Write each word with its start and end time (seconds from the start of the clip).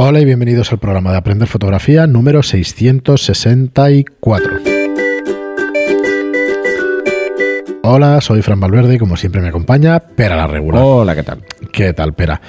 Hola 0.00 0.20
y 0.20 0.24
bienvenidos 0.24 0.70
al 0.70 0.78
programa 0.78 1.10
de 1.10 1.16
Aprender 1.18 1.48
Fotografía 1.48 2.06
número 2.06 2.44
664. 2.44 4.48
Hola, 7.82 8.20
soy 8.20 8.42
Fran 8.42 8.60
Valverde 8.60 8.94
y 8.94 8.98
como 8.98 9.16
siempre 9.16 9.40
me 9.40 9.48
acompaña 9.48 9.98
Pera 9.98 10.36
la 10.36 10.46
Regular. 10.46 10.82
Hola, 10.84 11.16
¿qué 11.16 11.24
tal? 11.24 11.40
¿Qué 11.72 11.92
tal, 11.94 12.12
Pera? 12.14 12.40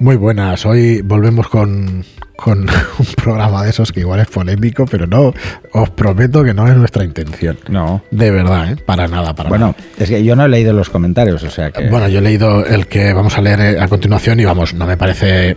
Muy 0.00 0.16
buenas, 0.16 0.66
hoy 0.66 1.00
volvemos 1.02 1.48
con, 1.48 2.04
con 2.36 2.62
un 2.98 3.06
programa 3.16 3.62
de 3.62 3.70
esos 3.70 3.92
que 3.92 4.00
igual 4.00 4.18
es 4.20 4.26
polémico, 4.28 4.84
pero 4.86 5.06
no, 5.06 5.32
os 5.72 5.90
prometo 5.90 6.42
que 6.42 6.52
no 6.54 6.66
es 6.66 6.76
nuestra 6.76 7.04
intención. 7.04 7.58
No. 7.68 8.02
De 8.10 8.32
verdad, 8.32 8.72
¿eh? 8.72 8.76
Para 8.84 9.06
nada, 9.06 9.34
para 9.36 9.50
Bueno, 9.50 9.66
nada. 9.78 9.88
es 9.98 10.08
que 10.08 10.24
yo 10.24 10.34
no 10.34 10.46
he 10.46 10.48
leído 10.48 10.72
los 10.72 10.90
comentarios, 10.90 11.44
o 11.44 11.50
sea 11.50 11.70
que. 11.70 11.88
Bueno, 11.90 12.08
yo 12.08 12.18
he 12.18 12.22
leído 12.22 12.66
el 12.66 12.88
que 12.88 13.12
vamos 13.12 13.38
a 13.38 13.40
leer 13.40 13.60
eh, 13.60 13.80
a 13.80 13.86
continuación 13.86 14.40
y 14.40 14.44
vamos, 14.44 14.74
no 14.74 14.84
me 14.86 14.96
parece. 14.96 15.56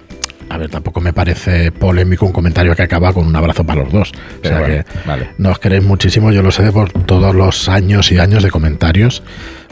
A 0.53 0.57
ver, 0.57 0.69
tampoco 0.69 0.99
me 0.99 1.13
parece 1.13 1.71
polémico 1.71 2.25
un 2.25 2.33
comentario 2.33 2.75
que 2.75 2.81
acaba 2.83 3.13
con 3.13 3.25
un 3.25 3.35
abrazo 3.35 3.63
para 3.65 3.83
los 3.83 3.91
dos. 3.93 4.11
O 4.43 4.47
sea 4.47 4.59
bueno, 4.59 4.83
que 4.83 4.85
vale. 5.07 5.29
no 5.37 5.51
os 5.51 5.59
queréis 5.59 5.83
muchísimo, 5.83 6.31
yo 6.31 6.41
lo 6.43 6.51
sé 6.51 6.63
de 6.63 6.71
por 6.73 6.91
todos 6.91 7.33
los 7.33 7.69
años 7.69 8.11
y 8.11 8.19
años 8.19 8.43
de 8.43 8.51
comentarios 8.51 9.23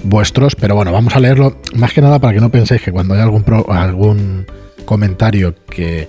vuestros, 0.03 0.55
pero 0.55 0.75
bueno, 0.75 0.93
vamos 0.93 1.15
a 1.15 1.19
leerlo 1.19 1.57
más 1.75 1.91
que 1.91 2.01
nada 2.01 2.19
para 2.19 2.33
que 2.33 2.39
no 2.39 2.49
penséis 2.49 2.81
que 2.81 2.91
cuando 2.93 3.13
hay 3.13 3.19
algún, 3.19 3.43
pro- 3.43 3.69
algún 3.71 4.45
comentario 4.85 5.53
que, 5.69 6.07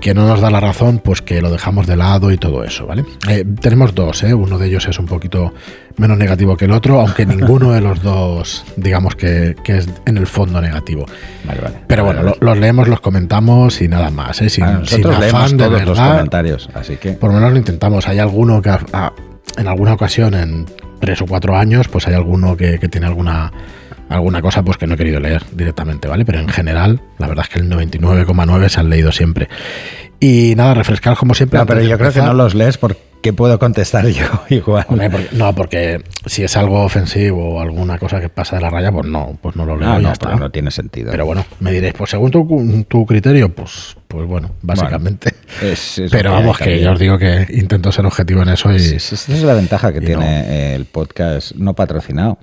que 0.00 0.14
no 0.14 0.26
nos 0.26 0.40
da 0.40 0.50
la 0.50 0.60
razón, 0.60 1.00
pues 1.04 1.22
que 1.22 1.40
lo 1.42 1.50
dejamos 1.50 1.86
de 1.86 1.96
lado 1.96 2.30
y 2.30 2.38
todo 2.38 2.64
eso, 2.64 2.86
¿vale? 2.86 3.04
Eh, 3.28 3.44
tenemos 3.60 3.94
dos, 3.94 4.22
¿eh? 4.22 4.32
Uno 4.34 4.58
de 4.58 4.66
ellos 4.68 4.86
es 4.88 4.98
un 4.98 5.06
poquito 5.06 5.52
menos 5.96 6.16
negativo 6.16 6.56
que 6.56 6.66
el 6.66 6.72
otro, 6.72 7.00
aunque 7.00 7.26
ninguno 7.26 7.72
de 7.72 7.80
los 7.80 8.02
dos, 8.02 8.64
digamos 8.76 9.14
que, 9.16 9.56
que 9.64 9.78
es 9.78 9.88
en 10.06 10.16
el 10.18 10.26
fondo 10.26 10.60
negativo. 10.60 11.04
Vale, 11.44 11.60
vale. 11.60 11.74
Pero 11.86 12.04
Vale, 12.04 12.14
bueno, 12.18 12.30
vale. 12.30 12.38
lo- 12.40 12.46
los 12.52 12.58
leemos, 12.60 12.88
los 12.88 13.00
comentamos 13.00 13.80
y 13.82 13.88
nada 13.88 14.10
más, 14.10 14.40
¿eh? 14.42 14.48
Sin, 14.50 14.64
leemos 14.64 14.92
afán 15.34 15.56
de 15.56 15.64
todos 15.64 15.72
los 15.72 15.88
verdad. 15.98 16.10
comentarios, 16.12 16.68
así 16.74 16.96
que. 16.96 17.12
Por 17.12 17.30
lo 17.30 17.34
menos 17.36 17.52
lo 17.52 17.58
intentamos. 17.58 18.06
Hay 18.08 18.18
alguno 18.18 18.62
que 18.62 18.70
en 19.56 19.66
alguna 19.68 19.94
ocasión, 19.94 20.34
en 20.34 20.66
tres 21.00 21.20
o 21.22 21.26
cuatro 21.26 21.56
años, 21.56 21.88
pues 21.88 22.06
hay 22.06 22.14
alguno 22.14 22.56
que, 22.56 22.78
que 22.78 22.88
tiene 22.88 23.06
alguna 23.08 23.52
alguna 24.08 24.40
cosa 24.42 24.62
pues 24.62 24.76
que 24.76 24.86
no 24.86 24.94
he 24.94 24.96
querido 24.96 25.20
leer 25.20 25.42
directamente, 25.52 26.08
¿vale? 26.08 26.24
Pero 26.24 26.38
en 26.40 26.48
general, 26.48 27.00
la 27.18 27.26
verdad 27.28 27.44
es 27.48 27.54
que 27.54 27.60
el 27.60 27.70
99,9 27.70 28.68
se 28.68 28.80
han 28.80 28.90
leído 28.90 29.12
siempre. 29.12 29.48
Y 30.20 30.54
nada, 30.56 30.74
refrescar 30.74 31.16
como 31.16 31.34
siempre. 31.34 31.58
No, 31.58 31.66
pero 31.66 31.82
yo 31.82 31.96
creo 31.98 32.12
que 32.12 32.20
no 32.20 32.34
los 32.34 32.54
lees 32.54 32.76
porque 32.76 33.32
puedo 33.32 33.58
contestar 33.58 34.06
yo 34.08 34.24
igual. 34.48 34.84
Hombre, 34.88 35.10
porque- 35.10 35.28
no, 35.36 35.54
porque 35.54 36.02
si 36.26 36.42
es 36.42 36.56
algo 36.56 36.82
ofensivo 36.82 37.54
o 37.56 37.60
alguna 37.60 37.98
cosa 37.98 38.20
que 38.20 38.28
pasa 38.28 38.56
de 38.56 38.62
la 38.62 38.70
raya, 38.70 38.90
pues 38.90 39.06
no, 39.06 39.38
pues 39.40 39.54
no 39.54 39.64
lo 39.64 39.76
leo 39.76 39.88
No, 39.90 39.94
y 39.98 40.02
ya 40.02 40.08
no, 40.08 40.12
está. 40.12 40.34
no 40.34 40.50
tiene 40.50 40.70
sentido. 40.72 41.10
Pero 41.12 41.24
bueno, 41.26 41.44
me 41.60 41.70
diréis, 41.70 41.94
pues 41.94 42.10
según 42.10 42.30
tu, 42.32 42.84
tu 42.88 43.06
criterio, 43.06 43.54
pues, 43.54 43.96
pues 44.08 44.26
bueno, 44.26 44.50
básicamente. 44.62 45.34
Es- 45.62 45.98
es 46.00 46.10
pero 46.10 46.32
vamos, 46.32 46.56
que 46.58 46.64
también. 46.64 46.82
ya 46.84 46.92
os 46.92 46.98
digo 46.98 47.18
que 47.18 47.46
intento 47.50 47.92
ser 47.92 48.04
objetivo 48.06 48.42
en 48.42 48.48
eso 48.48 48.72
y, 48.72 48.76
Esa 48.76 49.14
es 49.14 49.42
la 49.42 49.54
ventaja 49.54 49.92
que 49.92 50.00
tiene 50.00 50.42
no. 50.42 50.52
el 50.76 50.84
podcast 50.86 51.52
no 51.52 51.74
patrocinado. 51.74 52.38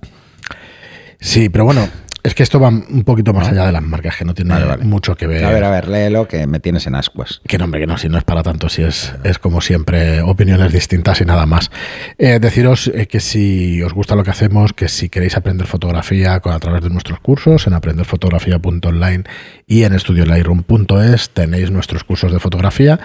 Sí, 1.20 1.50
pero 1.50 1.66
bueno, 1.66 1.88
es 2.26 2.34
que 2.34 2.42
esto 2.42 2.60
va 2.60 2.70
un 2.70 3.04
poquito 3.04 3.34
más 3.34 3.50
allá 3.50 3.68
de 3.68 3.72
las 3.72 3.84
marcas, 3.84 4.16
que 4.18 4.26
no 4.26 4.34
tiene 4.34 4.52
Vale, 4.52 4.66
vale. 4.66 4.84
mucho 4.84 5.16
que 5.16 5.28
ver. 5.28 5.46
A 5.46 5.52
ver, 5.52 5.64
a 5.64 5.70
ver, 5.70 5.88
léelo 5.88 6.28
que 6.28 6.48
me 6.48 6.60
tienes 6.60 6.88
en 6.88 6.96
ascuas. 6.96 7.40
Que 7.46 7.60
no, 7.60 7.66
hombre, 7.66 7.82
que 7.82 7.86
no, 7.86 8.00
si 8.00 8.10
no 8.10 8.18
es 8.18 8.24
para 8.24 8.42
tanto, 8.42 8.68
si 8.68 8.82
es, 8.82 9.14
es 9.24 9.38
como 9.38 9.62
siempre 9.62 10.24
opiniones 10.24 10.74
distintas 10.74 11.22
y 11.22 11.26
nada 11.26 11.46
más. 11.46 11.70
Eh, 12.18 12.40
deciros 12.40 12.88
eh, 12.96 13.06
que 13.06 13.20
si 13.20 13.84
os 13.84 13.94
gusta 13.94 14.16
lo 14.16 14.24
que 14.24 14.32
hacemos, 14.32 14.74
que 14.74 14.88
si 14.88 15.08
queréis 15.08 15.38
aprender 15.38 15.68
fotografía 15.68 16.34
a 16.34 16.60
través 16.60 16.82
de 16.82 16.90
nuestros 16.90 17.20
cursos, 17.20 17.68
en 17.68 17.74
aprenderfotografía.online 17.74 19.26
y 19.68 19.84
en 19.84 19.94
estudiolightroom.es 19.94 21.30
tenéis 21.30 21.70
nuestros 21.70 22.04
cursos 22.04 22.32
de 22.32 22.40
fotografía 22.40 23.00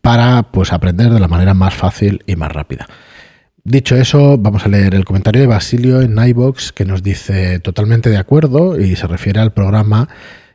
para 0.00 0.42
pues 0.42 0.72
aprender 0.72 1.12
de 1.12 1.20
la 1.20 1.28
manera 1.28 1.52
más 1.52 1.74
fácil 1.74 2.22
y 2.26 2.36
más 2.36 2.50
rápida. 2.50 2.86
Dicho 3.66 3.96
eso, 3.96 4.36
vamos 4.36 4.66
a 4.66 4.68
leer 4.68 4.94
el 4.94 5.06
comentario 5.06 5.40
de 5.40 5.46
Basilio 5.46 6.02
en 6.02 6.18
iBox 6.18 6.70
que 6.72 6.84
nos 6.84 7.02
dice 7.02 7.60
totalmente 7.60 8.10
de 8.10 8.18
acuerdo 8.18 8.78
y 8.78 8.94
se 8.94 9.06
refiere 9.06 9.40
al 9.40 9.54
programa 9.54 10.10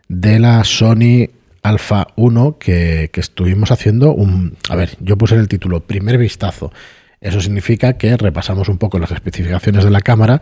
de 0.07 0.37
la 0.37 0.63
Sony 0.63 1.27
Alpha 1.63 2.09
1 2.17 2.59
que, 2.59 3.09
que 3.11 3.19
estuvimos 3.19 3.71
haciendo 3.71 4.13
un... 4.13 4.57
A 4.69 4.75
ver, 4.75 4.95
yo 4.99 5.17
puse 5.17 5.33
el 5.37 5.47
título 5.47 5.79
primer 5.79 6.19
vistazo. 6.19 6.71
Eso 7.19 7.41
significa 7.41 7.93
que 7.93 8.15
repasamos 8.15 8.69
un 8.69 8.77
poco 8.77 8.99
las 8.99 9.09
especificaciones 9.09 9.83
de 9.83 9.89
la 9.89 10.01
cámara 10.01 10.39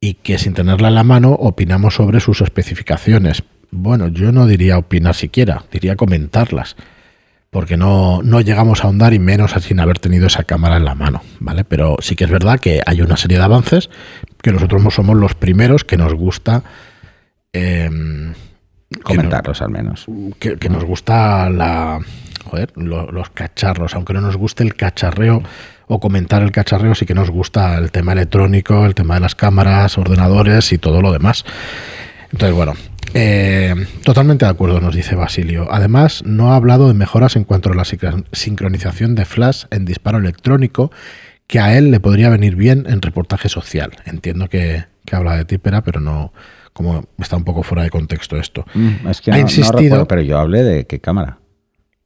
y 0.00 0.14
que 0.14 0.38
sin 0.38 0.54
tenerla 0.54 0.88
en 0.88 0.94
la 0.94 1.04
mano 1.04 1.32
opinamos 1.32 1.96
sobre 1.96 2.20
sus 2.20 2.40
especificaciones. 2.40 3.42
Bueno, 3.70 4.08
yo 4.08 4.32
no 4.32 4.46
diría 4.46 4.78
opinar 4.78 5.14
siquiera, 5.14 5.66
diría 5.70 5.96
comentarlas 5.96 6.74
porque 7.52 7.76
no, 7.76 8.22
no 8.24 8.40
llegamos 8.40 8.80
a 8.80 8.86
ahondar 8.86 9.12
y 9.12 9.18
menos 9.18 9.52
sin 9.60 9.78
haber 9.78 9.98
tenido 9.98 10.26
esa 10.26 10.44
cámara 10.44 10.78
en 10.78 10.86
la 10.86 10.94
mano, 10.94 11.20
¿vale? 11.38 11.64
Pero 11.64 11.96
sí 12.00 12.16
que 12.16 12.24
es 12.24 12.30
verdad 12.30 12.58
que 12.58 12.80
hay 12.86 13.02
una 13.02 13.18
serie 13.18 13.36
de 13.36 13.44
avances 13.44 13.90
que 14.40 14.52
nosotros 14.52 14.82
no 14.82 14.90
somos 14.90 15.18
los 15.18 15.34
primeros 15.34 15.84
que 15.84 15.98
nos 15.98 16.14
gusta 16.14 16.62
em, 17.52 18.28
no- 18.30 18.34
Comentarlos 19.04 19.60
al 19.60 19.68
menos. 19.70 20.06
que, 20.38 20.56
que 20.56 20.68
nos 20.70 20.82
gusta 20.84 21.50
la 21.50 22.00
joder, 22.44 22.72
lo- 22.76 23.12
los 23.12 23.28
cacharros, 23.28 23.94
aunque 23.94 24.14
no 24.14 24.22
nos 24.22 24.38
guste 24.38 24.62
el 24.62 24.74
cacharreo 24.74 25.42
o 25.88 26.00
comentar 26.00 26.40
el 26.42 26.52
cacharreo, 26.52 26.94
sí 26.94 27.04
que 27.04 27.14
nos 27.14 27.28
gusta 27.30 27.76
el 27.76 27.90
tema 27.92 28.12
electrónico, 28.14 28.86
el 28.86 28.94
tema 28.94 29.14
de 29.14 29.20
las 29.20 29.34
cámaras, 29.34 29.98
ordenadores 29.98 30.72
y 30.72 30.78
todo 30.78 31.02
lo 31.02 31.12
demás. 31.12 31.44
Entonces, 32.32 32.56
bueno, 32.56 32.72
eh, 33.14 33.74
totalmente 34.04 34.44
de 34.44 34.50
acuerdo, 34.50 34.80
nos 34.80 34.94
dice 34.94 35.14
Basilio. 35.14 35.68
Además, 35.70 36.22
no 36.24 36.52
ha 36.52 36.56
hablado 36.56 36.88
de 36.88 36.94
mejoras 36.94 37.36
en 37.36 37.44
cuanto 37.44 37.70
a 37.70 37.74
la 37.74 37.82
sincron- 37.84 38.24
sincronización 38.32 39.14
de 39.14 39.24
flash 39.24 39.64
en 39.70 39.84
disparo 39.84 40.18
electrónico, 40.18 40.90
que 41.46 41.60
a 41.60 41.76
él 41.76 41.90
le 41.90 42.00
podría 42.00 42.30
venir 42.30 42.56
bien 42.56 42.86
en 42.88 43.02
reportaje 43.02 43.48
social. 43.48 43.90
Entiendo 44.06 44.48
que, 44.48 44.84
que 45.04 45.16
habla 45.16 45.36
de 45.36 45.44
típera, 45.44 45.82
pero 45.82 46.00
no, 46.00 46.32
como 46.72 47.04
está 47.18 47.36
un 47.36 47.44
poco 47.44 47.62
fuera 47.62 47.82
de 47.82 47.90
contexto 47.90 48.36
esto. 48.38 48.64
Mm, 48.74 49.08
es 49.08 49.20
que 49.20 49.30
Ha 49.30 49.34
no, 49.34 49.40
no 49.42 49.46
insistido- 49.48 49.72
recuerdo, 49.82 50.08
pero 50.08 50.22
yo 50.22 50.38
hablé 50.38 50.62
de 50.62 50.86
qué 50.86 51.00
cámara. 51.00 51.38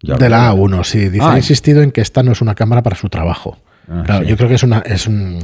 Yo 0.02 0.16
De 0.16 0.28
la 0.28 0.50
A1, 0.52 0.84
sí. 0.84 1.08
Dice, 1.08 1.24
Ah, 1.24 1.32
ha 1.34 1.36
insistido 1.38 1.82
en 1.82 1.90
que 1.92 2.00
esta 2.00 2.22
no 2.22 2.32
es 2.32 2.40
una 2.42 2.54
cámara 2.54 2.82
para 2.82 2.96
su 2.96 3.08
trabajo. 3.08 3.58
Ah, 3.88 4.02
claro, 4.04 4.24
sí. 4.24 4.30
yo 4.30 4.36
creo 4.36 4.48
que 4.48 4.54
es 4.56 4.62
una, 4.62 4.78
es, 4.80 5.06
un- 5.06 5.38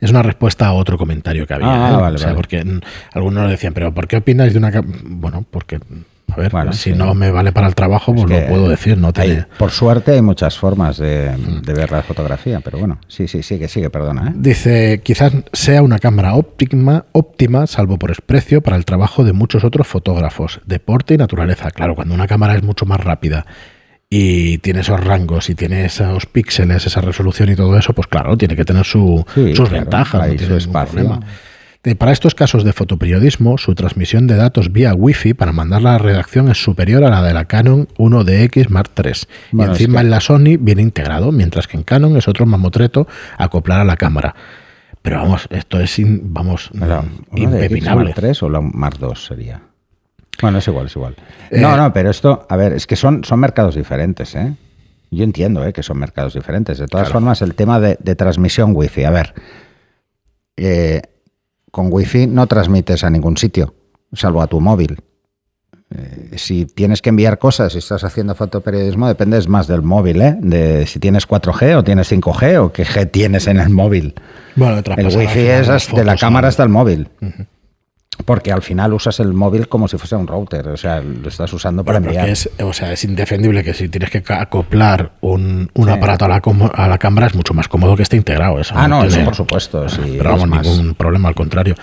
es 0.00 0.10
una 0.10 0.22
respuesta 0.22 0.66
a 0.66 0.72
otro 0.72 0.96
comentario 0.98 1.46
que 1.46 1.54
había. 1.54 1.88
Ah, 1.88 1.92
¿eh? 1.92 2.00
vale, 2.00 2.14
o 2.16 2.18
sea, 2.18 2.28
vale. 2.28 2.36
porque 2.36 2.64
algunos 3.12 3.50
decían, 3.50 3.74
pero 3.74 3.92
¿por 3.92 4.06
qué 4.06 4.16
opináis 4.18 4.52
de 4.52 4.58
una 4.58 4.70
cámara? 4.70 4.98
Bueno, 5.04 5.44
porque, 5.50 5.80
a 6.30 6.36
ver, 6.36 6.52
Bueno, 6.52 6.72
si 6.72 6.92
sí. 6.92 6.96
no 6.96 7.14
me 7.14 7.30
vale 7.32 7.50
para 7.52 7.66
el 7.66 7.74
trabajo, 7.74 8.14
pues 8.14 8.28
lo 8.30 8.46
puedo 8.46 8.68
decir, 8.68 8.96
no 8.98 9.10
hay- 9.16 9.44
por 9.58 9.70
suerte 9.72 10.12
hay 10.12 10.22
muchas 10.22 10.56
formas 10.58 10.98
de, 10.98 11.34
Mm. 11.36 11.62
de 11.62 11.72
ver 11.74 11.90
la 11.90 12.02
fotografía, 12.02 12.60
pero 12.60 12.78
bueno, 12.78 12.98
sí, 13.08 13.26
sí, 13.26 13.42
sigue, 13.42 13.66
sigue, 13.66 13.90
perdona. 13.90 14.28
¿eh? 14.28 14.32
Dice, 14.36 15.00
quizás 15.02 15.32
sea 15.52 15.82
una 15.82 15.98
cámara 15.98 16.34
óptima, 16.34 17.06
óptima, 17.12 17.66
salvo 17.66 17.98
por 17.98 18.12
precio, 18.22 18.60
para 18.62 18.76
el 18.76 18.84
trabajo 18.84 19.24
de 19.24 19.32
muchos 19.32 19.64
otros 19.64 19.86
fotógrafos, 19.88 20.60
deporte 20.66 21.14
y 21.14 21.16
naturaleza. 21.16 21.70
Claro, 21.72 21.94
cuando 21.96 22.14
una 22.14 22.28
cámara 22.28 22.54
es 22.54 22.62
mucho 22.62 22.86
más 22.86 23.00
rápida 23.00 23.44
y 24.10 24.58
tiene 24.58 24.80
esos 24.80 24.98
rangos 25.04 25.50
y 25.50 25.54
tiene 25.54 25.84
esos 25.84 26.26
píxeles, 26.26 26.86
esa 26.86 27.00
resolución 27.00 27.50
y 27.50 27.56
todo 27.56 27.76
eso, 27.76 27.92
pues 27.92 28.06
claro, 28.08 28.36
tiene 28.38 28.56
que 28.56 28.64
tener 28.64 28.84
su- 28.86 29.24
Sí, 29.34 29.54
sus 29.54 29.68
claro, 29.68 29.84
ventajas, 29.84 30.28
no 30.28 30.34
tiene 30.36 30.60
su 30.60 30.72
problema. 30.72 31.20
Para 31.96 32.12
estos 32.12 32.34
casos 32.34 32.64
de 32.64 32.72
fotoperiodismo, 32.74 33.56
su 33.56 33.74
transmisión 33.74 34.26
de 34.26 34.36
datos 34.36 34.72
vía 34.72 34.94
Wi-Fi 34.94 35.32
para 35.34 35.52
mandarla 35.52 35.90
a 35.90 35.92
la 35.94 35.98
redacción 35.98 36.50
es 36.50 36.62
superior 36.62 37.02
a 37.04 37.08
la 37.08 37.22
de 37.22 37.32
la 37.32 37.46
Canon 37.46 37.88
1DX 37.96 38.68
Mark 38.68 38.90
III. 39.02 39.12
Bueno, 39.52 39.72
y 39.72 39.74
es 39.76 39.80
encima 39.80 40.00
que- 40.00 40.04
en 40.06 40.10
la 40.10 40.20
Sony 40.20 40.56
viene 40.58 40.82
integrado, 40.82 41.32
mientras 41.32 41.66
que 41.66 41.76
en 41.78 41.84
Canon 41.84 42.16
es 42.16 42.28
otro 42.28 42.44
mamotreto 42.44 43.06
acoplar 43.38 43.80
a 43.80 43.84
la 43.84 43.96
cámara. 43.96 44.34
Pero 45.00 45.18
vamos, 45.18 45.46
esto 45.50 45.80
es 45.80 45.98
in- 45.98 46.20
vamos 46.34 46.70
La- 46.74 47.00
mm, 47.02 47.06
¿una 47.42 47.50
de 47.52 47.66
X 47.66 47.70
impepinable. 47.70 48.04
Mark 48.04 48.14
3 48.16 48.42
o 48.42 48.50
la 48.50 48.60
Mark 48.60 48.96
2 48.98 49.24
sería? 49.24 49.62
Bueno, 50.40 50.58
es 50.58 50.68
igual, 50.68 50.86
es 50.86 50.96
igual. 50.96 51.16
Eh, 51.50 51.60
no, 51.60 51.76
no, 51.76 51.92
pero 51.92 52.10
esto, 52.10 52.46
a 52.48 52.56
ver, 52.56 52.72
es 52.72 52.86
que 52.86 52.96
son, 52.96 53.24
son 53.24 53.40
mercados 53.40 53.74
diferentes, 53.74 54.34
¿eh? 54.34 54.54
Yo 55.10 55.24
entiendo 55.24 55.64
¿eh? 55.66 55.72
que 55.72 55.82
son 55.82 55.98
mercados 55.98 56.34
diferentes. 56.34 56.78
De 56.78 56.86
todas 56.86 57.06
Claro. 57.08 57.20
formas, 57.20 57.42
el 57.42 57.54
tema 57.54 57.80
de, 57.80 57.96
de 58.00 58.14
transmisión 58.14 58.72
Wi-Fi, 58.74 59.04
a 59.04 59.10
ver, 59.10 59.34
eh, 60.56 61.02
con 61.70 61.88
Wi-Fi 61.92 62.26
no 62.26 62.46
transmites 62.46 63.04
a 63.04 63.10
ningún 63.10 63.36
sitio, 63.36 63.74
salvo 64.12 64.42
a 64.42 64.46
tu 64.46 64.60
móvil. 64.60 65.00
Eh, 65.94 66.32
si 66.36 66.66
tienes 66.66 67.00
que 67.00 67.08
enviar 67.08 67.38
cosas 67.38 67.74
y 67.74 67.78
estás 67.78 68.04
haciendo 68.04 68.34
fotoperiodismo, 68.34 69.08
dependes 69.08 69.48
más 69.48 69.66
del 69.66 69.80
móvil, 69.82 70.20
¿eh? 70.20 70.36
De 70.38 70.86
si 70.86 70.98
tienes 71.00 71.26
4G 71.26 71.76
o 71.76 71.82
tienes 71.84 72.12
5G 72.12 72.58
o 72.58 72.72
qué 72.72 72.84
G 72.84 73.10
tienes 73.10 73.46
en 73.46 73.58
el 73.58 73.70
móvil. 73.70 74.14
Bueno, 74.54 74.82
El 74.96 75.06
wifi 75.16 75.40
es 75.46 75.90
de 75.94 76.04
la 76.04 76.16
cámara 76.16 76.48
hasta 76.48 76.62
el 76.62 76.68
móvil. 76.68 77.08
Porque 78.24 78.52
al 78.52 78.62
final 78.62 78.92
usas 78.92 79.20
el 79.20 79.32
móvil 79.32 79.68
como 79.68 79.86
si 79.88 79.96
fuese 79.96 80.16
un 80.16 80.26
router, 80.26 80.68
o 80.68 80.76
sea, 80.76 81.00
lo 81.00 81.28
estás 81.28 81.52
usando 81.52 81.84
para 81.84 81.98
Bueno, 82.00 82.10
enviar. 82.12 82.28
es 82.28 82.50
que 82.56 82.64
o 82.64 82.72
sea, 82.72 82.92
es 82.92 83.04
indefendible 83.04 83.62
que 83.64 83.72
si 83.74 83.88
tienes 83.88 84.10
que 84.10 84.22
acoplar 84.32 85.12
un, 85.20 85.70
un 85.72 85.84
Sí. 85.86 85.90
aparato 85.90 86.24
a 86.24 86.28
la, 86.28 86.42
a 86.74 86.88
la 86.88 86.98
cámara 86.98 87.28
es 87.28 87.34
mucho 87.34 87.54
más 87.54 87.68
cómodo 87.68 87.96
que 87.96 88.02
esté 88.02 88.16
integrado. 88.16 88.58
Eso 88.60 88.74
Ah, 88.76 88.88
no, 88.88 89.00
tiene- 89.02 89.14
eso 89.16 89.24
por 89.24 89.34
supuesto. 89.36 89.88
sí, 89.88 90.16
pero 90.18 90.30
vamos, 90.30 90.48
más- 90.48 90.66
ningún 90.66 90.94
problema, 90.94 91.28
al 91.28 91.34
contrario. 91.34 91.74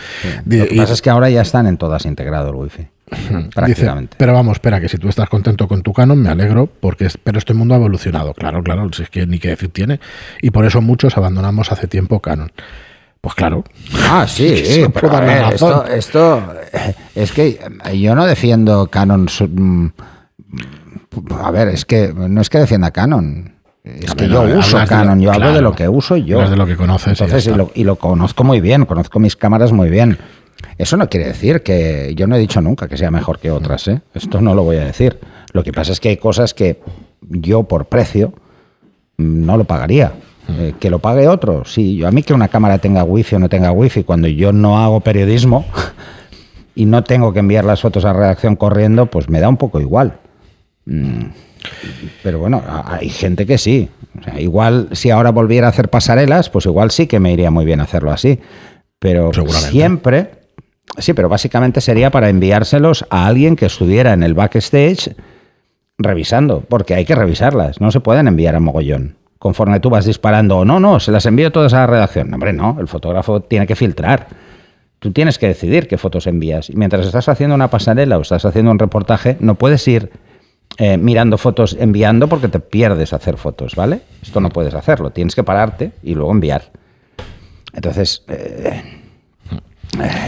Lo 0.45 0.65
que 0.67 0.75
y- 0.75 0.77
pasa 0.77 0.93
es 0.93 1.01
que 1.01 1.09
ahora 1.09 1.29
ya 1.29 1.41
están 1.41 1.67
en 1.67 1.77
todas 1.77 2.05
integrado 2.05 2.49
el 2.49 2.55
wifi. 2.55 2.85
Dice, 3.67 3.89
pero 4.17 4.33
vamos, 4.33 4.53
espera, 4.57 4.81
que 4.81 4.89
si 4.89 4.97
tú 4.97 5.07
estás 5.09 5.29
contento 5.29 5.67
con 5.67 5.83
tu 5.83 5.93
Canon, 5.93 6.17
me 6.21 6.29
alegro, 6.29 6.67
porque 6.67 7.05
es- 7.05 7.17
pero 7.17 7.37
este 7.39 7.53
mundo 7.53 7.75
ha 7.75 7.77
evolucionado. 7.77 8.33
Claro, 8.33 8.61
claro, 8.63 8.89
si 8.93 9.03
es 9.03 9.09
que 9.09 9.25
ni 9.25 9.39
qué 9.39 9.49
decir 9.49 9.69
tiene. 9.69 9.99
Y 10.41 10.51
por 10.51 10.65
eso 10.65 10.81
muchos 10.81 11.15
abandonamos 11.17 11.71
hace 11.71 11.87
tiempo 11.87 12.19
Canon. 12.19 12.51
Pues 13.25 13.33
claro. 13.33 13.63
Ah, 14.07 14.27
sí, 14.27 14.45
Eso 14.55 14.91
pero 14.91 15.09
esto, 15.49 15.85
esto, 15.87 16.43
eh, 16.71 16.93
es 17.15 17.31
que 17.31 17.59
eh, 17.85 17.99
yo 17.99 18.13
no 18.13 18.23
defiendo 18.23 18.85
Canon. 18.85 19.25
mm, 19.49 19.87
A 21.41 21.49
ver, 21.49 21.69
es 21.69 21.85
que 21.85 22.13
no 22.15 22.39
es 22.39 22.51
que 22.51 22.59
defienda 22.59 22.91
Canon. 22.91 23.51
Es 23.83 24.11
A 24.11 24.15
que 24.15 24.25
ver, 24.25 24.31
yo 24.31 24.45
no, 24.45 24.59
uso 24.59 24.77
lo- 24.79 24.85
Canon, 24.85 25.19
yo 25.19 25.31
hablo 25.33 25.51
de 25.53 25.61
lo 25.63 25.73
que 25.73 25.89
uso 25.89 26.17
yo. 26.17 26.47
De 26.47 26.55
lo 26.55 26.67
que 26.67 26.75
conoces 26.75 27.19
Entonces, 27.19 27.47
y, 27.51 27.57
lo, 27.57 27.71
y 27.73 27.83
lo 27.83 27.95
conozco 27.95 28.43
muy 28.43 28.61
bien, 28.61 28.85
conozco 28.85 29.19
mis 29.19 29.35
cámaras 29.35 29.71
muy 29.71 29.89
bien. 29.89 30.19
Eso 30.77 30.95
no 30.95 31.09
quiere 31.09 31.25
decir 31.25 31.63
que 31.63 32.13
yo 32.15 32.27
no 32.27 32.35
he 32.35 32.39
dicho 32.39 32.61
nunca 32.61 32.87
que 32.87 32.95
sea 32.95 33.09
mejor 33.09 33.39
que 33.39 33.49
otras, 33.49 33.87
¿eh? 33.87 34.01
Esto 34.13 34.39
no 34.39 34.53
lo 34.53 34.61
voy 34.63 34.77
a 34.77 34.85
decir. 34.85 35.19
Lo 35.51 35.63
que 35.63 35.73
pasa 35.73 35.93
es 35.93 35.99
que 35.99 36.09
hay 36.09 36.17
cosas 36.17 36.53
que 36.53 36.79
yo 37.21 37.63
por 37.63 37.85
precio 37.85 38.33
mm, 39.17 39.45
no 39.47 39.57
lo 39.57 39.63
pagaría. 39.63 40.11
Eh, 40.47 40.73
que 40.79 40.89
lo 40.89 40.99
pague 40.99 41.27
otro, 41.27 41.65
sí. 41.65 41.97
Yo, 41.97 42.07
a 42.07 42.11
mí 42.11 42.23
que 42.23 42.33
una 42.33 42.47
cámara 42.47 42.77
tenga 42.77 43.03
wifi 43.03 43.35
o 43.35 43.39
no 43.39 43.49
tenga 43.49 43.71
wifi, 43.71 44.03
cuando 44.03 44.27
yo 44.27 44.51
no 44.51 44.77
hago 44.83 44.99
periodismo 44.99 45.65
y 46.75 46.85
no 46.85 47.03
tengo 47.03 47.33
que 47.33 47.39
enviar 47.39 47.65
las 47.65 47.81
fotos 47.81 48.05
a 48.05 48.13
redacción 48.13 48.55
corriendo, 48.55 49.07
pues 49.07 49.29
me 49.29 49.39
da 49.39 49.49
un 49.49 49.57
poco 49.57 49.79
igual. 49.79 50.19
Mm, 50.85 51.25
Pero 52.23 52.39
bueno, 52.39 52.61
hay 52.85 53.09
gente 53.09 53.45
que 53.45 53.57
sí. 53.57 53.89
O 54.19 54.23
sea, 54.23 54.39
igual 54.39 54.89
si 54.91 55.09
ahora 55.09 55.31
volviera 55.31 55.67
a 55.67 55.71
hacer 55.71 55.89
pasarelas, 55.89 56.49
pues 56.49 56.65
igual 56.65 56.91
sí 56.91 57.07
que 57.07 57.19
me 57.19 57.33
iría 57.33 57.51
muy 57.51 57.65
bien 57.65 57.81
hacerlo 57.81 58.11
así. 58.11 58.39
Pero 58.99 59.31
siempre, 59.33 60.31
sí, 60.97 61.13
pero 61.13 61.27
básicamente 61.27 61.81
sería 61.81 62.11
para 62.11 62.29
enviárselos 62.29 63.05
a 63.09 63.25
alguien 63.25 63.55
que 63.55 63.65
estuviera 63.65 64.13
en 64.13 64.23
el 64.23 64.33
backstage 64.33 65.15
revisando, 65.97 66.61
porque 66.61 66.93
hay 66.93 67.05
que 67.05 67.15
revisarlas, 67.15 67.81
no 67.81 67.91
se 67.91 67.99
pueden 67.99 68.27
enviar 68.27 68.55
a 68.55 68.59
mogollón. 68.59 69.15
Conforme 69.39 69.79
tú 69.79 69.89
vas 69.89 70.05
disparando, 70.05 70.59
o 70.59 70.65
no, 70.65 70.79
no, 70.79 70.99
se 70.99 71.11
las 71.11 71.25
envío 71.25 71.51
todas 71.51 71.73
a 71.73 71.79
la 71.79 71.87
redacción. 71.87 72.33
Hombre, 72.33 72.53
no, 72.53 72.77
el 72.79 72.87
fotógrafo 72.87 73.41
tiene 73.41 73.67
que 73.67 73.75
filtrar. 73.75 74.27
Tú 74.99 75.11
tienes 75.11 75.37
que 75.37 75.47
decidir 75.47 75.87
qué 75.87 75.97
fotos 75.97 76.25
envías. 76.25 76.69
Y 76.69 76.75
mientras 76.75 77.05
estás 77.05 77.29
haciendo 77.29 77.53
una 77.53 77.69
pasarela 77.69 78.17
o 78.17 78.21
estás 78.21 78.45
haciendo 78.45 78.71
un 78.71 78.79
reportaje, 78.79 79.37
no 79.39 79.55
puedes 79.55 79.87
ir 79.87 80.09
eh, 80.77 80.97
mirando 80.97 81.37
fotos, 81.37 81.77
enviando, 81.79 82.27
porque 82.27 82.47
te 82.47 82.59
pierdes 82.59 83.13
hacer 83.13 83.37
fotos, 83.37 83.75
¿vale? 83.75 84.01
Esto 84.21 84.39
no 84.39 84.49
puedes 84.49 84.73
hacerlo. 84.73 85.11
Tienes 85.11 85.35
que 85.35 85.43
pararte 85.43 85.91
y 86.01 86.15
luego 86.15 86.31
enviar. 86.31 86.71
Entonces, 87.73 88.23
eh, 88.27 88.81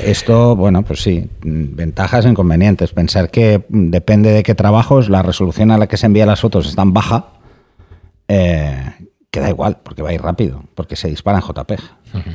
esto, 0.05 0.55
bueno, 0.55 0.83
pues 0.83 1.01
sí, 1.01 1.29
ventajas 1.41 2.25
e 2.25 2.29
inconvenientes. 2.29 2.91
Pensar 2.91 3.29
que 3.29 3.65
depende 3.69 4.31
de 4.31 4.43
qué 4.43 4.55
trabajos, 4.55 5.09
la 5.09 5.21
resolución 5.21 5.71
a 5.71 5.77
la 5.77 5.87
que 5.87 5.97
se 5.97 6.05
envían 6.05 6.27
las 6.27 6.41
fotos 6.41 6.67
es 6.67 6.75
tan 6.75 6.93
baja, 6.93 7.25
eh, 8.27 8.93
que 9.29 9.39
da 9.41 9.49
igual, 9.49 9.77
porque 9.83 10.01
va 10.01 10.09
a 10.09 10.13
ir 10.13 10.21
rápido, 10.21 10.63
porque 10.73 10.95
se 10.95 11.09
dispara 11.09 11.39
en 11.39 11.43
JPEG, 11.43 11.79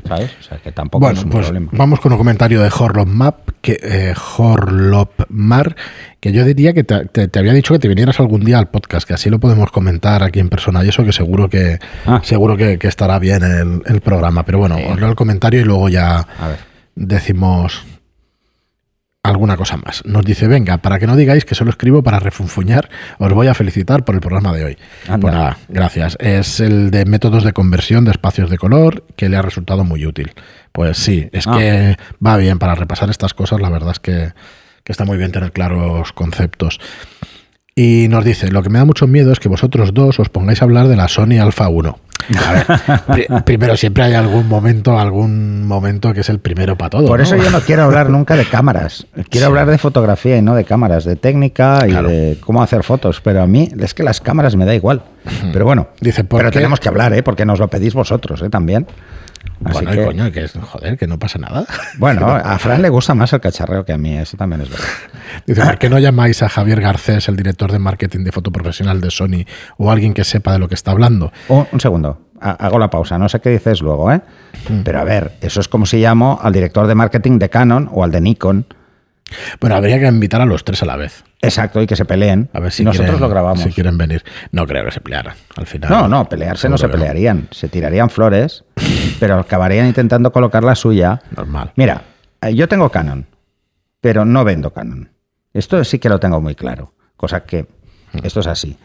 ¿sabes? 0.06 0.30
O 0.38 0.42
sea, 0.42 0.58
que 0.58 0.72
tampoco 0.72 1.06
Bueno, 1.06 1.18
es 1.18 1.24
un 1.24 1.30
pues 1.30 1.46
problema. 1.46 1.70
vamos 1.72 2.00
con 2.00 2.12
un 2.12 2.18
comentario 2.18 2.60
de 2.62 2.70
Horlop 2.76 3.08
Map, 3.08 3.48
que 3.62 3.78
eh, 3.82 4.14
Horlop 4.36 5.10
Mar, 5.28 5.74
que 6.20 6.32
yo 6.32 6.44
diría 6.44 6.74
que 6.74 6.84
te, 6.84 7.06
te- 7.06 7.28
te 7.28 7.38
había 7.38 7.54
dicho 7.54 7.72
que 7.72 7.78
te 7.80 7.88
vinieras 7.88 8.20
algún 8.20 8.44
día 8.44 8.58
al 8.58 8.68
podcast, 8.68 9.08
que 9.08 9.14
así 9.14 9.30
lo 9.30 9.40
podemos 9.40 9.70
comentar 9.72 10.22
aquí 10.22 10.38
en 10.38 10.50
persona 10.50 10.84
y 10.84 10.88
eso 10.90 11.02
que 11.04 11.12
seguro 11.12 11.48
que 11.48 11.78
Ah. 12.06 12.20
seguro 12.22 12.56
que, 12.56 12.78
que 12.78 12.88
estará 12.88 13.18
bien 13.18 13.42
el, 13.42 13.82
el 13.86 14.00
programa. 14.02 14.44
Pero 14.44 14.58
bueno, 14.58 14.76
os 14.90 15.00
leo 15.00 15.08
el 15.08 15.16
comentario 15.16 15.60
y 15.62 15.64
luego 15.64 15.88
ya 15.88 16.26
decimos 16.94 17.84
alguna 19.24 19.56
cosa 19.56 19.76
más. 19.76 20.04
Nos 20.04 20.24
dice, 20.24 20.48
venga, 20.48 20.78
para 20.78 20.98
que 20.98 21.06
no 21.06 21.14
digáis 21.14 21.44
que 21.44 21.54
solo 21.54 21.70
escribo 21.70 22.02
para 22.02 22.18
refunfuñar, 22.18 22.88
os 23.18 23.32
voy 23.32 23.46
a 23.46 23.54
felicitar 23.54 24.04
por 24.04 24.16
el 24.16 24.20
programa 24.20 24.52
de 24.52 24.64
hoy. 24.64 24.78
Anda. 25.06 25.18
Pues 25.20 25.34
nada, 25.34 25.58
gracias. 25.68 26.16
Es 26.20 26.58
el 26.58 26.90
de 26.90 27.04
métodos 27.04 27.44
de 27.44 27.52
conversión 27.52 28.04
de 28.04 28.10
espacios 28.10 28.50
de 28.50 28.58
color 28.58 29.04
que 29.14 29.28
le 29.28 29.36
ha 29.36 29.42
resultado 29.42 29.84
muy 29.84 30.06
útil. 30.06 30.32
Pues 30.72 30.98
sí, 30.98 31.28
es 31.32 31.46
Ah. 31.46 31.56
que 31.56 31.96
va 32.24 32.36
bien 32.36 32.58
para 32.58 32.74
repasar 32.74 33.10
estas 33.10 33.32
cosas, 33.32 33.60
la 33.60 33.70
verdad 33.70 33.92
es 33.92 34.00
que, 34.00 34.32
que 34.82 34.92
está 34.92 35.04
muy 35.04 35.18
bien 35.18 35.30
tener 35.30 35.52
claros 35.52 36.12
conceptos. 36.12 36.80
Y 37.76 38.08
nos 38.10 38.24
dice, 38.24 38.50
lo 38.50 38.62
que 38.62 38.70
me 38.70 38.80
da 38.80 38.84
mucho 38.84 39.06
miedo 39.06 39.32
es 39.32 39.38
que 39.38 39.48
vosotros 39.48 39.94
dos 39.94 40.18
os 40.18 40.28
pongáis 40.30 40.60
a 40.62 40.64
hablar 40.64 40.88
de 40.88 40.96
la 40.96 41.06
Sony 41.08 41.38
Alpha 41.40 41.68
1. 41.68 41.96
Ver, 43.08 43.26
primero 43.44 43.76
siempre 43.76 44.04
hay 44.04 44.14
algún 44.14 44.48
momento, 44.48 44.98
algún 44.98 45.66
momento 45.66 46.12
que 46.12 46.20
es 46.20 46.28
el 46.28 46.38
primero 46.38 46.76
para 46.76 46.90
todo. 46.90 47.06
Por 47.06 47.18
¿no? 47.18 47.24
eso 47.24 47.36
yo 47.36 47.50
no 47.50 47.60
quiero 47.60 47.82
hablar 47.84 48.10
nunca 48.10 48.36
de 48.36 48.44
cámaras. 48.44 49.06
Quiero 49.30 49.46
Sí. 49.46 49.50
hablar 49.50 49.70
de 49.70 49.78
fotografía 49.78 50.36
y 50.36 50.42
no 50.42 50.54
de 50.54 50.64
cámaras, 50.64 51.04
de 51.04 51.16
técnica 51.16 51.84
y 51.86 51.90
Claro. 51.90 52.08
de 52.08 52.38
cómo 52.40 52.62
hacer 52.62 52.82
fotos. 52.82 53.20
Pero 53.22 53.42
a 53.42 53.46
mí 53.46 53.68
es 53.78 53.94
que 53.94 54.02
las 54.02 54.20
cámaras 54.20 54.56
me 54.56 54.64
da 54.64 54.74
igual. 54.74 55.02
Pero 55.52 55.64
bueno, 55.64 55.88
Dice, 56.00 56.24
¿por 56.24 56.38
pero 56.40 56.50
qué? 56.50 56.58
tenemos 56.58 56.80
que 56.80 56.88
hablar, 56.88 57.12
¿eh? 57.14 57.22
porque 57.22 57.44
nos 57.44 57.58
lo 57.58 57.68
pedís 57.68 57.94
vosotros 57.94 58.42
¿eh? 58.42 58.50
también. 58.50 58.86
Así 59.64 59.74
Bueno, 59.84 59.90
que- 59.92 60.04
coño, 60.04 60.32
que 60.32 60.44
es, 60.44 60.52
joder, 60.52 60.96
que 60.98 61.06
no 61.06 61.18
pasa 61.18 61.38
nada. 61.38 61.64
bueno, 61.98 62.26
a 62.28 62.58
Fran 62.58 62.82
le 62.82 62.88
gusta 62.88 63.14
más 63.14 63.32
el 63.32 63.40
cacharreo 63.40 63.84
que 63.84 63.92
a 63.92 63.98
mí, 63.98 64.16
eso 64.16 64.36
también 64.36 64.62
es 64.62 64.70
verdad. 64.70 64.86
Dice, 65.46 65.62
¿por 65.64 65.78
qué 65.78 65.88
no 65.88 65.98
llamáis 65.98 66.42
a 66.42 66.48
Javier 66.48 66.80
Garcés, 66.80 67.28
el 67.28 67.36
director 67.36 67.70
de 67.72 67.78
marketing 67.78 68.24
de 68.24 68.32
foto 68.32 68.50
profesional 68.52 69.00
de 69.00 69.10
Sony, 69.10 69.44
o 69.78 69.90
alguien 69.90 70.14
que 70.14 70.24
sepa 70.24 70.52
de 70.52 70.58
lo 70.58 70.68
que 70.68 70.74
está 70.74 70.90
hablando? 70.90 71.32
Un, 71.48 71.66
un 71.72 71.80
segundo, 71.80 72.28
ha- 72.40 72.50
hago 72.52 72.78
la 72.78 72.90
pausa, 72.90 73.18
no 73.18 73.28
sé 73.28 73.40
qué 73.40 73.50
dices 73.50 73.80
luego, 73.82 74.12
¿eh? 74.12 74.20
Pero 74.84 75.00
a 75.00 75.04
ver, 75.04 75.32
eso 75.40 75.60
es 75.60 75.68
como 75.68 75.86
si 75.86 75.98
llamo 75.98 76.38
al 76.42 76.52
director 76.52 76.86
de 76.86 76.94
marketing 76.94 77.38
de 77.38 77.48
Canon 77.48 77.88
o 77.92 78.04
al 78.04 78.10
de 78.10 78.20
Nikon. 78.20 78.66
Bueno, 79.60 79.76
habría 79.76 79.98
que 79.98 80.06
invitar 80.06 80.40
a 80.40 80.46
los 80.46 80.64
tres 80.64 80.82
a 80.82 80.86
la 80.86 80.96
vez. 80.96 81.24
Exacto, 81.44 81.82
y 81.82 81.86
que 81.88 81.96
se 81.96 82.04
peleen. 82.04 82.48
A 82.52 82.60
ver 82.60 82.70
si 82.72 82.84
nosotros 82.84 83.06
quieren- 83.10 83.20
lo 83.20 83.28
grabamos. 83.28 83.62
Si 83.62 83.72
quieren 83.72 83.98
venir. 83.98 84.22
No 84.52 84.64
creo 84.66 84.84
que 84.84 84.92
se 84.92 85.00
pelearan 85.00 85.34
al 85.56 85.66
final. 85.66 85.90
No, 85.90 86.06
no, 86.08 86.28
pelearse 86.28 86.68
no 86.68 86.78
se 86.78 86.88
pelearían. 86.88 87.48
Se 87.50 87.68
tirarían 87.68 88.10
flores, 88.10 88.64
pero 89.18 89.38
acabarían 89.40 89.86
intentando 89.88 90.30
colocar 90.32 90.62
la 90.62 90.76
suya. 90.76 91.20
Normal. 91.36 91.72
Mira, 91.76 92.02
eh, 92.40 92.54
yo 92.54 92.68
tengo 92.68 92.88
Canon, 92.90 93.26
pero 94.00 94.24
no 94.24 94.44
vendo 94.44 94.72
Canon. 94.72 95.10
Esto 95.52 95.82
sí 95.84 95.98
que 95.98 96.08
lo 96.08 96.20
tengo 96.20 96.40
muy 96.40 96.54
claro. 96.54 96.94
Cosa 97.16 97.40
que 97.44 97.66
esto 98.22 98.40
es 98.40 98.46
así. 98.46 98.76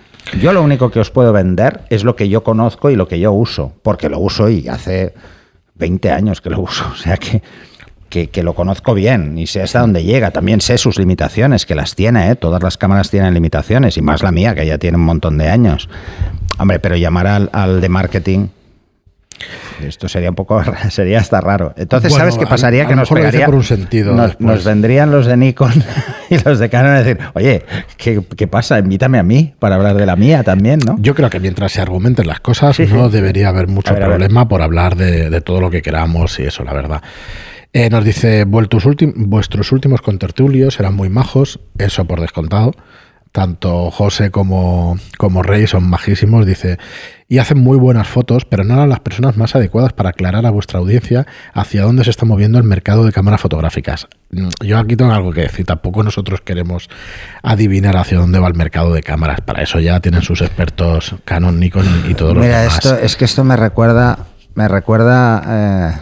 Yo 0.41 0.51
lo 0.51 0.61
único 0.63 0.89
que 0.89 0.99
os 0.99 1.11
puedo 1.11 1.31
vender 1.31 1.81
es 1.91 2.03
lo 2.03 2.15
que 2.15 2.27
yo 2.27 2.43
conozco 2.43 2.89
y 2.89 2.95
lo 2.95 3.07
que 3.07 3.19
yo 3.19 3.31
uso, 3.33 3.73
porque 3.83 4.09
lo 4.09 4.17
uso 4.19 4.49
y 4.49 4.67
hace 4.67 5.13
20 5.75 6.11
años 6.11 6.41
que 6.41 6.49
lo 6.49 6.59
uso. 6.61 6.85
O 6.91 6.95
sea 6.95 7.17
que, 7.17 7.41
que, 8.09 8.29
que 8.29 8.43
lo 8.43 8.53
conozco 8.53 8.93
bien 8.93 9.37
y 9.37 9.47
sé 9.47 9.61
hasta 9.61 9.79
dónde 9.79 10.03
llega. 10.03 10.31
También 10.31 10.61
sé 10.61 10.77
sus 10.77 10.97
limitaciones, 10.97 11.65
que 11.65 11.75
las 11.75 11.95
tiene, 11.95 12.29
¿eh? 12.31 12.35
todas 12.35 12.61
las 12.63 12.77
cámaras 12.77 13.09
tienen 13.09 13.33
limitaciones, 13.33 13.97
y 13.97 14.01
más 14.01 14.23
la 14.23 14.31
mía, 14.31 14.55
que 14.55 14.65
ya 14.65 14.77
tiene 14.77 14.97
un 14.97 15.03
montón 15.03 15.37
de 15.37 15.49
años. 15.49 15.89
Hombre, 16.59 16.79
pero 16.79 16.95
llamar 16.95 17.27
al, 17.27 17.49
al 17.53 17.81
de 17.81 17.89
marketing. 17.89 18.47
Esto 19.85 20.09
sería 20.09 20.29
un 20.31 20.35
poco, 20.35 20.63
sería 20.89 21.19
hasta 21.19 21.39
raro. 21.41 21.71
Entonces, 21.77 22.09
Bueno, 22.11 22.23
¿sabes 22.23 22.39
qué 22.39 22.47
pasaría? 22.47 22.85
a 22.85 22.87
que 22.87 22.95
nos 22.95 23.07
pegaría. 23.09 23.45
por 23.45 23.53
un 23.53 23.63
sentido 23.63 24.15
nos, 24.39 24.63
vendrían 24.65 25.11
los 25.11 25.27
de 25.27 25.37
Nikon 25.37 25.71
y 26.31 26.39
los 26.39 26.57
de 26.57 26.69
Canon 26.69 26.93
a 26.93 27.03
decir, 27.03 27.19
oye, 27.35 27.63
¿qué, 27.97 28.23
qué 28.35 28.47
pasa? 28.47 28.79
Invítame 28.79 29.19
a 29.19 29.23
mí 29.23 29.53
para 29.59 29.75
hablar 29.75 29.95
de 29.95 30.07
la 30.07 30.15
mía 30.15 30.41
también, 30.43 30.79
¿no? 30.79 30.95
Yo 30.99 31.13
creo 31.13 31.29
que 31.29 31.39
mientras 31.39 31.71
se 31.73 31.81
argumenten 31.81 32.25
las 32.25 32.39
cosas, 32.39 32.75
Sí, 32.75 32.87
no 32.87 33.07
sí. 33.09 33.11
debería 33.15 33.49
haber 33.49 33.67
mucho 33.67 33.93
ver. 33.93 34.03
problema 34.05 34.47
por 34.47 34.63
hablar 34.63 34.95
de, 34.95 35.29
de 35.29 35.41
todo 35.41 35.61
lo 35.61 35.69
que 35.69 35.83
queramos 35.83 36.39
y 36.39 36.43
eso, 36.45 36.63
la 36.63 36.73
verdad. 36.73 37.03
Eh, 37.79 37.91
nos 37.91 38.03
dice, 38.03 38.43
"Vueltos 38.45 38.85
ultim- 38.87 39.13
vuestros 39.27 39.71
últimos 39.71 40.01
contertulios 40.01 40.79
eran 40.79 40.95
muy 40.95 41.09
majos, 41.09 41.59
eso 41.77 42.05
por 42.05 42.19
descontado. 42.21 42.71
Tanto 43.31 43.91
José 43.91 44.31
como, 44.31 44.97
como 45.19 45.43
Rey 45.43 45.67
son 45.67 45.87
majísimos, 45.87 46.47
dice, 46.47 46.79
y 47.29 47.37
hacen 47.37 47.59
muy 47.59 47.77
buenas 47.77 48.07
fotos, 48.07 48.45
pero 48.45 48.63
no 48.63 48.73
eran 48.73 48.89
las 48.89 49.01
personas 49.01 49.37
más 49.37 49.55
adecuadas 49.55 49.93
para 49.93 50.09
aclarar 50.09 50.47
a 50.47 50.49
vuestra 50.49 50.79
audiencia 50.79 51.27
hacia 51.53 51.83
dónde 51.83 52.03
se 52.03 52.09
está 52.09 52.25
moviendo 52.25 52.57
el 52.57 52.63
mercado 52.63 53.05
de 53.05 53.11
cámaras 53.11 53.41
fotográficas. 53.41 54.07
Mm, 54.31 54.47
Yo 54.65 54.79
aquí 54.79 54.95
tengo 54.95 55.11
algo 55.13 55.31
que 55.31 55.41
decir, 55.41 55.63
tampoco 55.67 56.01
nosotros 56.01 56.41
queremos 56.41 56.89
adivinar 57.43 57.95
hacia 57.97 58.17
dónde 58.17 58.39
va 58.39 58.47
el 58.47 58.55
mercado 58.55 58.91
de 58.91 59.03
cámaras, 59.03 59.41
para 59.41 59.61
eso 59.61 59.79
ya 59.79 59.99
tienen 59.99 60.23
sus 60.23 60.41
expertos 60.41 61.13
Canon, 61.23 61.59
Nikon 61.59 61.85
y 62.09 62.15
todos 62.15 62.33
los 62.33 62.43
Mira, 62.43 62.61
demás. 62.61 62.77
esto, 62.83 62.97
es 62.97 63.15
que 63.15 63.25
esto 63.25 63.43
me 63.43 63.55
recuerda, 63.55 64.17
me 64.55 64.67
recuerda 64.67 65.43
eh, 65.45 65.97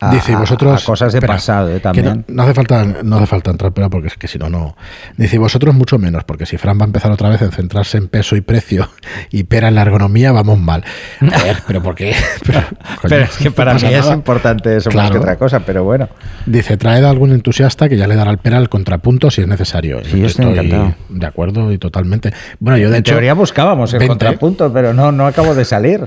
a, 0.00 0.10
Dice, 0.14 0.36
vosotros. 0.36 0.82
a 0.82 0.86
cosas 0.86 1.12
de 1.12 1.18
espera, 1.18 1.34
pasado 1.34 1.70
eh, 1.70 1.80
también. 1.80 2.24
No, 2.28 2.34
no 2.36 2.42
hace 2.44 2.54
falta, 2.54 2.84
no 2.84 3.16
hace 3.16 3.26
falta 3.26 3.50
entrar, 3.50 3.72
pero 3.72 3.90
porque 3.90 4.06
es 4.08 4.16
que 4.16 4.28
si 4.28 4.38
no, 4.38 4.48
no. 4.48 4.76
Dice, 5.16 5.38
vosotros 5.38 5.74
mucho 5.74 5.98
menos, 5.98 6.22
porque 6.24 6.46
si 6.46 6.56
Fran 6.56 6.78
va 6.78 6.82
a 6.82 6.86
empezar 6.86 7.10
otra 7.10 7.28
vez 7.28 7.42
en 7.42 7.50
centrarse 7.50 7.98
en 7.98 8.06
peso 8.08 8.36
y 8.36 8.40
precio 8.40 8.88
y 9.32 9.44
pera 9.44 9.68
en 9.68 9.74
la 9.74 9.82
ergonomía, 9.82 10.30
vamos 10.30 10.58
mal. 10.60 10.84
A 11.20 11.42
ver, 11.42 11.56
pero 11.66 11.82
¿por 11.82 11.94
qué? 11.96 12.14
Pero, 12.46 12.60
coño, 12.60 13.08
Pero 13.08 13.24
es 13.24 13.36
que 13.38 13.44
no 13.46 13.50
para 13.52 13.74
mí 13.74 13.80
pasa 13.80 13.90
es 13.96 14.00
nada. 14.04 14.14
importante 14.14 14.76
eso 14.76 14.88
más 14.90 14.94
Claro. 14.94 15.12
que 15.12 15.18
otra 15.18 15.36
cosa, 15.36 15.60
pero 15.60 15.82
bueno. 15.84 16.08
Dice, 16.46 16.76
traed 16.76 17.04
a 17.04 17.10
algún 17.10 17.32
entusiasta 17.32 17.88
que 17.88 17.96
ya 17.96 18.06
le 18.06 18.14
dará 18.14 18.30
el 18.30 18.38
pera 18.38 18.56
al 18.58 18.68
contrapunto 18.68 19.30
si 19.30 19.40
es 19.42 19.48
necesario. 19.48 20.00
Sí, 20.04 20.20
yo 20.20 20.26
estoy 20.26 20.46
encantado. 20.46 20.94
de 21.08 21.26
acuerdo 21.26 21.72
y 21.72 21.78
totalmente. 21.78 22.32
Bueno, 22.60 22.78
yo 22.78 22.88
de 22.90 22.96
en 22.96 23.00
hecho. 23.00 23.12
teoría 23.12 23.34
buscábamos 23.34 23.92
el 23.94 23.98
vente. 23.98 24.08
contrapunto, 24.10 24.72
pero 24.72 24.94
no, 24.94 25.10
no 25.12 25.26
acabo 25.26 25.54
de 25.54 25.64
salir. 25.64 26.06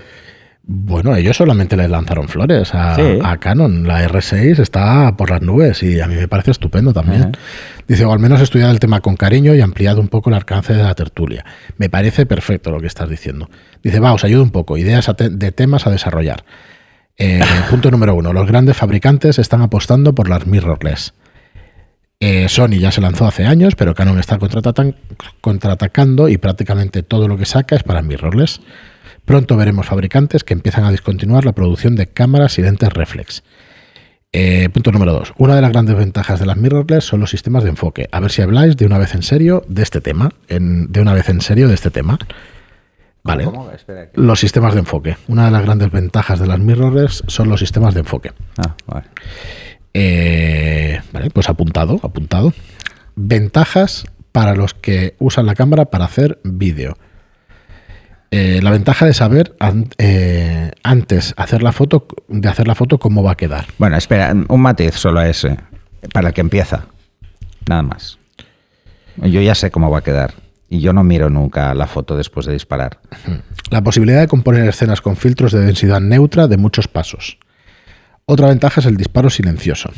Bueno, 0.63 1.15
ellos 1.15 1.35
solamente 1.37 1.75
le 1.75 1.87
lanzaron 1.87 2.27
flores 2.27 2.73
a, 2.75 2.95
Sí. 2.95 3.19
a 3.23 3.37
Canon. 3.37 3.87
La 3.87 4.07
R6 4.07 4.59
está 4.59 5.17
por 5.17 5.31
las 5.31 5.41
nubes 5.41 5.81
y 5.81 5.99
a 5.99 6.07
mí 6.07 6.15
me 6.15 6.27
parece 6.27 6.51
estupendo 6.51 6.93
también. 6.93 7.21
Ajá. 7.23 7.31
Dice, 7.87 8.05
o 8.05 8.13
al 8.13 8.19
menos 8.19 8.39
estudiado 8.41 8.71
el 8.71 8.79
tema 8.79 9.01
con 9.01 9.17
cariño 9.17 9.55
y 9.55 9.61
ampliado 9.61 9.99
un 9.99 10.07
poco 10.07 10.29
el 10.29 10.35
alcance 10.35 10.73
de 10.73 10.83
la 10.83 10.93
tertulia. 10.93 11.43
Me 11.77 11.89
parece 11.89 12.25
perfecto 12.25 12.69
lo 12.71 12.79
que 12.79 12.87
estás 12.87 13.09
diciendo. 13.09 13.49
Dice, 13.83 13.99
va, 13.99 14.13
os 14.13 14.23
ayudo 14.23 14.43
un 14.43 14.51
poco. 14.51 14.77
Ideas 14.77 15.11
de 15.17 15.51
temas 15.51 15.87
a 15.87 15.89
desarrollar. 15.91 16.45
Eh, 17.17 17.41
punto 17.69 17.89
número 17.91 18.13
uno. 18.15 18.31
Los 18.31 18.47
grandes 18.47 18.77
fabricantes 18.77 19.39
están 19.39 19.61
apostando 19.63 20.13
por 20.13 20.29
las 20.29 20.45
mirrorless. 20.45 21.13
Eh, 22.19 22.47
Sony 22.49 22.77
ya 22.79 22.91
se 22.91 23.01
lanzó 23.01 23.25
hace 23.25 23.47
años, 23.47 23.73
pero 23.75 23.95
Canon 23.95 24.19
está 24.19 24.37
contraatacando 25.41 26.29
y 26.29 26.37
prácticamente 26.37 27.01
todo 27.01 27.27
lo 27.27 27.35
que 27.35 27.45
saca 27.45 27.75
es 27.75 27.81
para 27.83 28.03
mirrorless. 28.03 28.61
Pronto 29.31 29.55
veremos 29.55 29.85
fabricantes 29.85 30.43
que 30.43 30.53
empiezan 30.53 30.83
a 30.83 30.91
discontinuar 30.91 31.45
la 31.45 31.53
producción 31.53 31.95
de 31.95 32.05
cámaras 32.07 32.59
y 32.59 32.63
lentes 32.63 32.91
reflex. 32.91 33.43
Eh, 34.33 34.67
punto 34.73 34.91
número 34.91 35.13
2. 35.13 35.35
Una 35.37 35.55
de 35.55 35.61
las 35.61 35.71
grandes 35.71 35.95
ventajas 35.95 36.41
de 36.41 36.45
las 36.45 36.57
mirrorless 36.57 37.05
son 37.05 37.21
los 37.21 37.29
sistemas 37.29 37.63
de 37.63 37.69
enfoque. 37.69 38.09
A 38.11 38.19
ver 38.19 38.29
si 38.29 38.41
habláis 38.41 38.75
de 38.75 38.85
una 38.85 38.97
vez 38.97 39.15
en 39.15 39.23
serio 39.23 39.63
de 39.69 39.83
este 39.83 40.01
tema. 40.01 40.31
en- 40.49 40.91
de 40.91 40.99
una 40.99 41.13
vez 41.13 41.29
en 41.29 41.39
serio 41.39 41.69
de 41.69 41.75
este 41.75 41.89
tema. 41.91 42.19
Vale. 43.23 43.45
¿Cómo? 43.45 43.71
Espera, 43.71 44.09
que- 44.11 44.19
Los 44.19 44.37
sistemas 44.41 44.73
de 44.73 44.81
enfoque. 44.81 45.15
Una 45.29 45.45
de 45.45 45.51
las 45.51 45.61
grandes 45.63 45.89
ventajas 45.91 46.37
de 46.37 46.47
las 46.47 46.59
mirrorless 46.59 47.23
son 47.27 47.47
los 47.47 47.61
sistemas 47.61 47.93
de 47.93 48.01
enfoque. 48.01 48.33
Ah, 48.57 48.75
vale. 48.85 49.05
Eh, 49.93 50.99
vale, 51.13 51.29
pues 51.29 51.47
apuntado, 51.47 52.01
apuntado. 52.03 52.51
Ventajas 53.15 54.03
para 54.33 54.55
los 54.55 54.73
que 54.73 55.15
usan 55.19 55.45
la 55.45 55.55
cámara 55.55 55.85
para 55.85 56.03
hacer 56.03 56.41
vídeo. 56.43 56.97
Eh, 58.31 58.61
la 58.63 58.71
ventaja 58.71 59.05
de 59.05 59.13
saber 59.13 59.55
an- 59.59 59.89
eh, 59.97 60.71
antes 60.83 61.33
hacer 61.35 61.61
la 61.63 61.73
foto, 61.73 62.07
de 62.29 62.47
hacer 62.47 62.65
la 62.67 62.75
foto 62.75 62.97
cómo 62.97 63.23
va 63.23 63.33
a 63.33 63.35
quedar. 63.37 63.65
Bueno, 63.77 63.97
espera, 63.97 64.33
un 64.47 64.61
matiz 64.61 64.93
solo 64.95 65.19
a 65.19 65.27
ese, 65.27 65.57
para 66.13 66.29
el 66.29 66.33
que 66.33 66.39
empieza. 66.41 66.85
Nada 67.67 67.81
más. 67.81 68.17
Yo 69.17 69.41
ya 69.41 69.53
sé 69.53 69.69
cómo 69.69 69.89
va 69.91 69.99
a 69.99 70.03
quedar. 70.03 70.33
Y 70.69 70.79
yo 70.79 70.93
no 70.93 71.03
miro 71.03 71.29
nunca 71.29 71.73
la 71.73 71.85
foto 71.87 72.15
después 72.15 72.45
de 72.45 72.53
disparar. 72.53 72.99
La 73.69 73.83
posibilidad 73.83 74.21
de 74.21 74.27
componer 74.29 74.65
escenas 74.69 75.01
con 75.01 75.17
filtros 75.17 75.51
de 75.51 75.59
densidad 75.65 75.99
neutra 75.99 76.47
de 76.47 76.55
muchos 76.55 76.87
pasos. 76.87 77.37
Otra 78.25 78.47
ventaja 78.47 78.79
es 78.79 78.85
el 78.87 78.95
disparo 78.95 79.29
silencioso. 79.29 79.91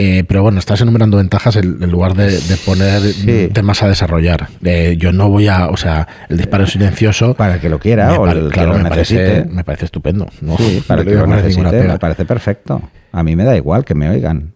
Eh, 0.00 0.22
pero 0.28 0.42
bueno, 0.44 0.60
estás 0.60 0.80
enumerando 0.80 1.16
ventajas 1.16 1.56
en, 1.56 1.82
en 1.82 1.90
lugar 1.90 2.14
de, 2.14 2.30
de 2.30 2.56
poner 2.64 3.00
Sí. 3.02 3.48
temas 3.52 3.82
a 3.82 3.88
desarrollar. 3.88 4.48
Eh, 4.62 4.94
yo 4.96 5.12
no 5.12 5.28
voy 5.28 5.48
a, 5.48 5.66
o 5.66 5.76
sea, 5.76 6.06
el 6.28 6.36
disparo 6.36 6.68
silencioso. 6.68 7.34
Para 7.34 7.54
el 7.54 7.60
que 7.60 7.68
lo 7.68 7.80
quiera 7.80 8.14
o 8.14 8.28
el 8.28 8.52
que 8.52 8.64
lo 8.64 8.78
me 8.78 8.88
parece, 8.88 9.14
necesite. 9.14 9.44
me 9.52 9.64
parece 9.64 9.86
estupendo. 9.86 10.28
¿no? 10.40 10.56
Sí, 10.56 10.84
para 10.86 11.02
No 11.02 11.02
el 11.02 11.06
le 11.08 11.14
que 11.14 11.26
lo 11.26 11.26
necesite, 11.34 11.82
me 11.82 11.98
parece 11.98 12.24
perfecto. 12.24 12.80
A 13.10 13.22
mí 13.24 13.34
me 13.34 13.42
da 13.42 13.56
igual 13.56 13.84
que 13.84 13.94
me 13.96 14.08
oigan. 14.08 14.52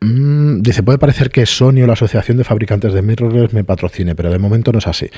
Mm, 0.00 0.60
dice, 0.62 0.82
puede 0.82 0.98
parecer 0.98 1.30
que 1.30 1.46
Sony 1.46 1.82
o 1.82 1.86
la 1.86 1.92
Asociación 1.92 2.36
de 2.36 2.42
Fabricantes 2.44 2.92
de 2.92 3.02
Mirrorless 3.02 3.52
me 3.52 3.62
patrocine, 3.62 4.16
pero 4.16 4.30
de 4.32 4.38
momento 4.40 4.72
no 4.72 4.78
es 4.80 4.88
así. 4.88 5.08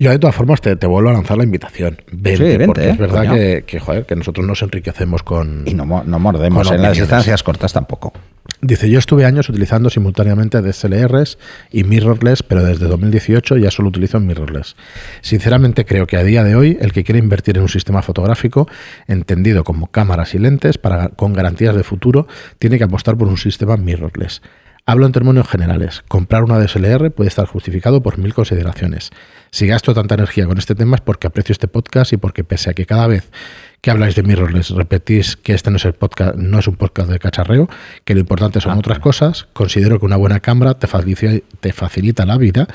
Yo 0.00 0.10
de 0.10 0.20
todas 0.20 0.36
formas 0.36 0.60
te, 0.60 0.76
te 0.76 0.86
vuelvo 0.86 1.10
a 1.10 1.12
lanzar 1.12 1.36
la 1.36 1.42
invitación. 1.42 1.98
Vente, 2.12 2.36
Sí, 2.36 2.42
vente, 2.44 2.66
porque 2.66 2.84
eh, 2.84 2.90
es 2.90 2.98
verdad 2.98 3.32
que, 3.34 3.64
que, 3.66 3.80
joder, 3.80 4.06
que 4.06 4.14
nosotros 4.14 4.46
nos 4.46 4.62
enriquecemos 4.62 5.24
con... 5.24 5.64
Y 5.66 5.74
no, 5.74 5.84
no 6.04 6.18
mordemos 6.20 6.70
en 6.70 6.82
las 6.82 6.96
distancias 6.96 7.42
cortas 7.42 7.72
tampoco. 7.72 8.12
Dice, 8.60 8.90
yo 8.90 8.98
estuve 8.98 9.24
años 9.24 9.48
utilizando 9.48 9.88
simultáneamente 9.88 10.60
DSLRs 10.60 11.38
y 11.70 11.84
mirrorless, 11.84 12.42
pero 12.42 12.64
desde 12.64 12.86
2018 12.86 13.56
ya 13.56 13.70
solo 13.70 13.88
utilizo 13.88 14.18
mirrorless. 14.18 14.74
Sinceramente 15.20 15.84
creo 15.84 16.08
que 16.08 16.16
a 16.16 16.24
día 16.24 16.42
de 16.42 16.56
hoy 16.56 16.76
el 16.80 16.92
que 16.92 17.04
quiere 17.04 17.20
invertir 17.20 17.56
en 17.56 17.62
un 17.62 17.68
sistema 17.68 18.02
fotográfico 18.02 18.68
entendido 19.06 19.62
como 19.62 19.92
cámaras 19.92 20.34
y 20.34 20.38
lentes 20.38 20.76
para, 20.76 21.10
con 21.10 21.34
garantías 21.34 21.76
de 21.76 21.84
futuro 21.84 22.26
tiene 22.58 22.78
que 22.78 22.84
apostar 22.84 23.16
por 23.16 23.28
un 23.28 23.36
sistema 23.36 23.76
mirrorless. 23.76 24.42
Hablo 24.86 25.04
en 25.06 25.12
términos 25.12 25.46
generales. 25.46 26.02
Comprar 26.08 26.42
una 26.42 26.58
DSLR 26.58 27.10
puede 27.10 27.28
estar 27.28 27.46
justificado 27.46 28.02
por 28.02 28.16
mil 28.18 28.32
consideraciones. 28.32 29.10
Si 29.50 29.66
gasto 29.66 29.92
tanta 29.92 30.14
energía 30.14 30.46
con 30.46 30.56
este 30.56 30.74
tema 30.74 30.96
es 30.96 31.02
porque 31.02 31.26
aprecio 31.26 31.52
este 31.52 31.68
podcast 31.68 32.14
y 32.14 32.16
porque 32.16 32.42
pese 32.42 32.70
a 32.70 32.74
que 32.74 32.86
cada 32.86 33.06
vez 33.06 33.30
que 33.80 33.90
habláis 33.90 34.14
de 34.16 34.22
mirrorless 34.24 34.70
repetís 34.70 35.36
que 35.36 35.54
este 35.54 35.70
no 35.70 35.76
es 35.76 35.84
el 35.84 35.92
podcast, 35.94 36.34
no 36.36 36.58
es 36.58 36.66
un 36.66 36.76
podcast 36.76 37.08
de 37.10 37.18
cacharreo, 37.18 37.68
que 38.04 38.14
lo 38.14 38.20
importante 38.20 38.60
son 38.60 38.72
Ah, 38.72 38.78
otras 38.78 38.98
cosas, 38.98 39.46
considero 39.52 39.98
que 40.00 40.06
una 40.06 40.16
buena 40.16 40.40
cámara 40.40 40.74
te 40.78 40.86
facilita, 40.88 41.44
te 41.60 41.72
facilita 41.72 42.26
la 42.26 42.36
vida, 42.36 42.66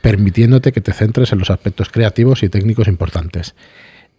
permitiéndote 0.00 0.72
que 0.72 0.80
te 0.80 0.92
centres 0.92 1.32
en 1.32 1.38
los 1.38 1.50
aspectos 1.50 1.88
creativos 1.90 2.42
y 2.42 2.48
técnicos 2.48 2.88
importantes. 2.88 3.54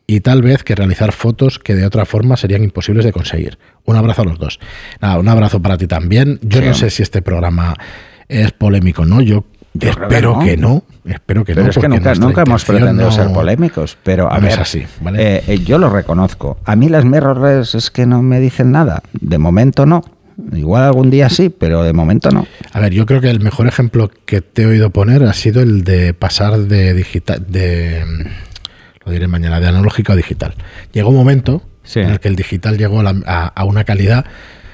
Y 0.06 0.22
tal 0.22 0.41
vez 0.41 0.63
que 0.63 0.74
realizar 0.75 1.12
fotos 1.12 1.60
que 1.60 1.75
de 1.75 1.86
otra 1.86 2.06
forma 2.06 2.38
serían 2.38 2.63
imposibles 2.63 3.03
de 3.03 3.12
conseguir. 3.12 3.58
Un 3.84 3.98
abrazo 3.98 4.22
a 4.22 4.25
los 4.25 4.39
dos. 4.39 4.60
Nada, 5.01 5.20
un 5.20 5.27
abrazo 5.27 5.62
para 5.62 5.77
ti 5.77 5.86
también. 5.88 6.39
Yo 6.41 6.62
Sí. 6.62 6.65
no 6.67 6.74
sé 6.74 6.89
si 6.91 7.03
este 7.03 7.22
programa 7.22 7.74
es 8.29 8.51
polémico, 8.53 9.06
¿no? 9.06 9.22
Yo, 9.22 9.44
Yo 9.80 9.90
espero 9.90 10.40
que 10.40 10.46
que 10.46 10.58
no. 10.58 10.84
Espero 11.06 11.44
que 11.46 11.54
Pero 11.54 11.64
no. 11.66 11.70
es 11.72 11.78
que 11.78 11.88
nunca, 12.20 12.44
hemos 12.46 12.66
pretendido 12.66 13.06
no- 13.08 13.12
ser 13.12 13.32
polémicos, 13.32 13.98
pero 14.04 14.32
a 14.32 14.36
no 14.38 14.42
ver, 14.44 14.52
es 14.54 14.58
así, 14.60 14.86
¿vale? 15.02 15.38
eh, 15.38 15.44
eh, 15.48 15.60
yo 15.60 15.78
lo 15.78 15.90
reconozco. 15.90 16.58
A 16.66 16.76
mí 16.76 16.90
las 16.90 17.06
mirrorless 17.06 17.76
es 17.76 17.92
que 17.92 18.06
no 18.06 18.22
me 18.22 18.40
dicen 18.40 18.72
nada. 18.72 19.02
De 19.14 19.38
momento 19.38 19.86
no. 19.86 20.04
Igual 20.54 20.84
algún 20.84 21.10
día 21.10 21.30
sí, 21.30 21.50
pero 21.50 21.84
de 21.84 21.94
momento 21.94 22.30
no. 22.30 22.46
A 22.72 22.80
ver, 22.80 22.94
yo 22.94 23.06
creo 23.06 23.22
que 23.22 23.30
el 23.30 23.40
mejor 23.40 23.68
ejemplo 23.68 24.12
que 24.26 24.42
te 24.42 24.64
he 24.64 24.66
oído 24.68 24.90
poner 24.92 25.24
ha 25.24 25.34
sido 25.34 25.62
el 25.62 25.84
de 25.84 26.14
pasar 26.14 26.58
de 26.60 26.94
digital, 26.94 27.44
de 27.48 28.04
mm, 28.06 28.28
lo 29.06 29.12
diré 29.12 29.28
mañana, 29.28 29.60
de 29.60 29.68
analógico 29.68 30.12
a 30.14 30.16
digital. 30.16 30.54
Llegó 30.92 31.10
un 31.10 31.16
momento 31.16 31.64
Sí. 31.84 32.02
en 32.02 32.10
el 32.10 32.20
que 32.20 32.28
el 32.28 32.36
digital 32.36 32.78
llegó 32.78 33.00
a, 33.00 33.04
la- 33.04 33.22
a- 33.26 33.48
a 33.48 33.64
una 33.64 33.84
calidad 33.86 34.26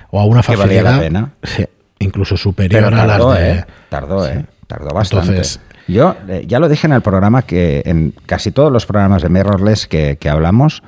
o 0.09 0.19
a 0.19 0.25
una 0.25 0.41
Que 0.41 0.55
valía 0.55 0.81
facilidad 0.83 0.95
la 0.95 0.99
pena. 0.99 1.33
sí, 1.43 1.65
incluso 1.99 2.35
superior 2.35 2.83
Pero 2.83 2.87
a 2.97 3.05
las 3.05 3.17
tardó, 3.17 3.31
de. 3.33 3.51
¿eh? 3.51 3.65
Tardó, 3.89 4.27
¿eh? 4.27 4.45
Tardó 4.77 4.93
bastante. 4.93 5.27
Entonces- 5.29 5.59
Yo 5.87 6.15
eh, 6.29 6.45
ya 6.47 6.59
lo 6.59 6.69
dije 6.69 6.87
en 6.87 6.93
el 6.93 7.01
programa 7.01 7.41
que 7.41 7.83
en 7.85 8.13
casi 8.25 8.51
todos 8.51 8.71
los 8.71 8.85
programas 8.85 9.21
de 9.21 9.29
Mirrorless 9.29 9.85
que, 9.87 10.17
que 10.17 10.29
hablamos, 10.29 10.81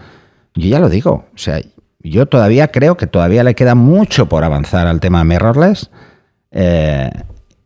yo 0.55 0.67
ya 0.69 0.79
lo 0.79 0.89
digo. 0.89 1.25
O 1.33 1.37
sea, 1.37 1.59
yo 1.99 2.25
todavía 2.27 2.69
creo 2.69 2.95
que 2.97 3.05
todavía 3.07 3.43
le 3.43 3.55
queda 3.55 3.75
mucho 3.75 4.27
por 4.27 4.43
avanzar 4.43 4.87
al 4.87 4.99
tema 4.99 5.23
Mirrorless. 5.23 5.89
eh, 6.51 7.09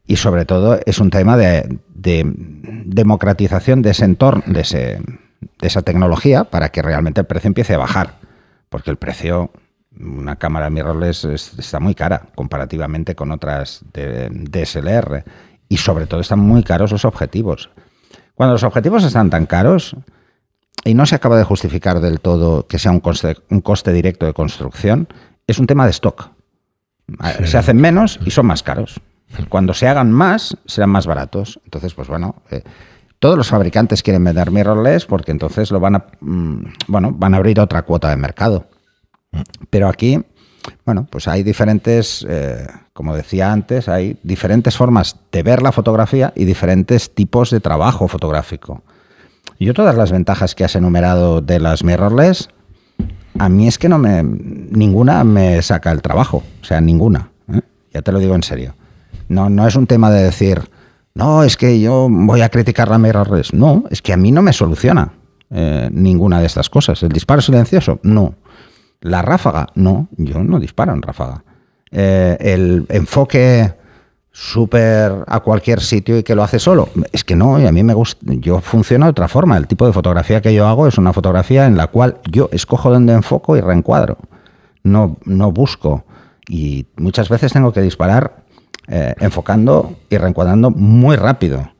y 0.08 0.16
sobre 0.16 0.44
todo 0.46 0.80
es 0.88 0.98
un 0.98 1.12
tema 1.12 1.38
de, 1.38 1.78
de 1.94 2.24
democratización 2.86 3.82
de 3.82 3.92
ese 3.92 4.06
entorno, 4.06 4.44
de, 4.48 4.62
ese, 4.62 4.78
de 5.40 5.68
esa 5.68 5.82
tecnología, 5.84 6.46
para 6.46 6.70
que 6.70 6.82
realmente 6.82 7.22
el 7.22 7.28
precio 7.28 7.48
empiece 7.48 7.76
a 7.76 7.78
bajar. 7.78 8.16
Porque 8.70 8.90
el 8.90 8.98
precio, 8.98 9.52
una 10.00 10.36
cámara 10.38 10.70
mirrorless 10.72 11.26
es- 11.26 11.54
está 11.60 11.80
muy 11.80 11.94
cara 11.96 12.24
comparativamente 12.36 13.14
con 13.16 13.32
otras 13.32 13.82
de, 13.94 14.30
DSLR. 14.32 15.24
Y 15.70 15.78
sobre 15.78 16.08
todo 16.08 16.20
están 16.20 16.40
muy 16.40 16.64
caros 16.64 16.92
los 16.92 17.06
objetivos. 17.06 17.70
Cuando 18.36 18.54
los 18.54 18.64
objetivos 18.64 19.04
están 19.04 19.30
tan 19.30 19.46
caros 19.46 19.96
y 20.84 20.94
no 20.94 21.06
se 21.06 21.16
acaba 21.16 21.38
de 21.38 21.44
justificar 21.44 22.02
del 22.02 22.20
todo 22.20 22.68
que 22.68 22.80
sea 22.80 22.92
un 22.92 23.00
coste, 23.00 23.38
un 23.50 23.62
coste 23.62 23.94
directo 23.94 24.26
de 24.26 24.34
construcción, 24.34 25.08
es 25.48 25.60
un 25.60 25.68
tema 25.68 25.86
de 25.86 25.92
stock. 25.92 26.32
Sí. 27.08 27.48
Se 27.48 27.58
hacen 27.58 27.78
menos 27.78 28.20
y 28.26 28.32
son 28.32 28.48
más 28.48 28.64
caros. 28.64 29.00
Cuando 29.48 29.74
se 29.74 29.88
hagan 29.88 30.12
más, 30.12 30.58
serán 30.66 30.90
más 30.90 31.06
baratos. 31.06 31.60
Entonces, 31.64 31.94
pues 31.94 32.08
bueno, 32.08 32.42
eh, 32.50 32.64
todos 33.20 33.38
los 33.38 33.50
fabricantes 33.50 34.02
quieren 34.02 34.24
vender 34.24 34.52
mirrorless 34.52 35.06
porque 35.06 35.32
entonces 35.32 35.72
lo 35.72 35.80
van 35.80 35.96
a, 35.96 36.06
mm, 36.20 36.64
bueno, 36.88 37.12
van 37.12 37.34
a 37.34 37.38
abrir 37.38 37.60
otra 37.60 37.84
cuota 37.84 38.10
de 38.10 38.18
mercado. 38.18 38.68
Pero 39.70 39.88
aquí, 39.88 40.24
bueno, 40.86 41.08
pues 41.10 41.28
hay 41.28 41.44
diferentes, 41.44 42.26
eh, 42.28 42.68
como 42.94 43.16
decía 43.16 43.52
antes, 43.52 43.88
hay 43.88 44.18
diferentes 44.24 44.76
formas 44.76 45.18
de 45.32 45.44
ver 45.44 45.62
la 45.62 45.72
fotografía 45.72 46.34
y 46.36 46.46
diferentes 46.46 47.14
tipos 47.14 47.52
de 47.52 47.60
trabajo 47.60 48.08
fotográfico. 48.08 48.84
Yo 49.60 49.74
todas 49.74 49.96
las 49.96 50.12
ventajas 50.12 50.56
que 50.56 50.64
has 50.64 50.76
enumerado 50.76 51.42
de 51.42 51.60
las 51.60 51.84
mirrorless, 51.84 52.50
a 53.38 53.50
mí 53.50 53.68
es 53.68 53.78
que 53.78 53.90
no 53.90 53.98
me 53.98 54.24
ninguna 54.24 55.24
me 55.24 55.62
saca 55.62 55.92
el 55.92 56.02
trabajo, 56.02 56.44
o 56.62 56.66
sea, 56.66 56.82
ninguna. 56.82 57.30
¿eh? 57.54 57.62
Ya 57.94 58.02
te 58.02 58.12
lo 58.12 58.20
digo 58.20 58.36
en 58.36 58.44
serio. 58.44 58.76
No, 59.28 59.50
no 59.50 59.68
es 59.68 59.76
un 59.76 59.86
tema 59.86 60.10
de 60.12 60.24
decir, 60.24 60.70
no, 61.14 61.44
es 61.44 61.58
que 61.58 61.80
yo 61.80 62.08
voy 62.10 62.42
a 62.42 62.50
criticar 62.50 62.90
la 62.90 62.98
mirrorless. 62.98 63.54
No, 63.54 63.84
es 63.90 64.02
que 64.02 64.14
a 64.14 64.18
mí 64.18 64.32
no 64.32 64.42
me 64.42 64.54
soluciona 64.54 65.14
eh, 65.52 65.90
ninguna 65.92 66.40
de 66.40 66.46
estas 66.46 66.70
cosas. 66.70 67.04
El 67.04 67.10
disparo 67.10 67.42
silencioso, 67.42 68.00
no. 68.04 68.36
La 69.02 69.22
ráfaga, 69.22 69.68
no, 69.76 70.08
yo 70.18 70.44
no 70.44 70.60
disparo 70.60 70.94
en 70.94 71.02
ráfaga. 71.02 71.44
Eh, 71.92 72.38
el 72.40 72.86
enfoque 72.90 73.74
súper 74.32 75.24
a 75.28 75.40
cualquier 75.42 75.82
sitio 75.82 76.18
y 76.18 76.24
que 76.24 76.36
lo 76.36 76.44
hace 76.44 76.60
solo. 76.60 76.90
Es 77.12 77.24
que 77.24 77.36
no, 77.36 77.60
y 77.60 77.66
a 77.66 77.72
mí 77.72 77.84
me 77.84 77.94
gusta, 77.94 78.20
yo 78.26 78.62
funciono 78.62 79.06
de 79.06 79.12
otra 79.12 79.28
forma. 79.28 79.58
El 79.58 79.68
tipo 79.68 79.86
de 79.86 79.94
fotografía 79.94 80.42
que 80.42 80.54
yo 80.54 80.68
hago 80.68 80.88
es 80.88 80.98
una 80.98 81.14
fotografía 81.14 81.66
en 81.66 81.78
la 81.78 81.88
cual 81.88 82.20
yo 82.30 82.50
escojo 82.52 82.92
dónde 82.92 83.14
enfoco 83.14 83.58
y 83.58 83.62
reencuadro. 83.62 84.18
No, 84.84 85.18
no 85.26 85.52
busco. 85.52 86.06
Y 86.48 86.88
muchas 86.98 87.30
veces 87.30 87.54
tengo 87.54 87.74
que 87.74 87.82
disparar 87.82 88.44
eh, 88.88 89.14
enfocando 89.20 89.96
y 90.10 90.18
reencuadrando 90.18 90.72
muy 90.72 91.16
rápido. 91.16 91.72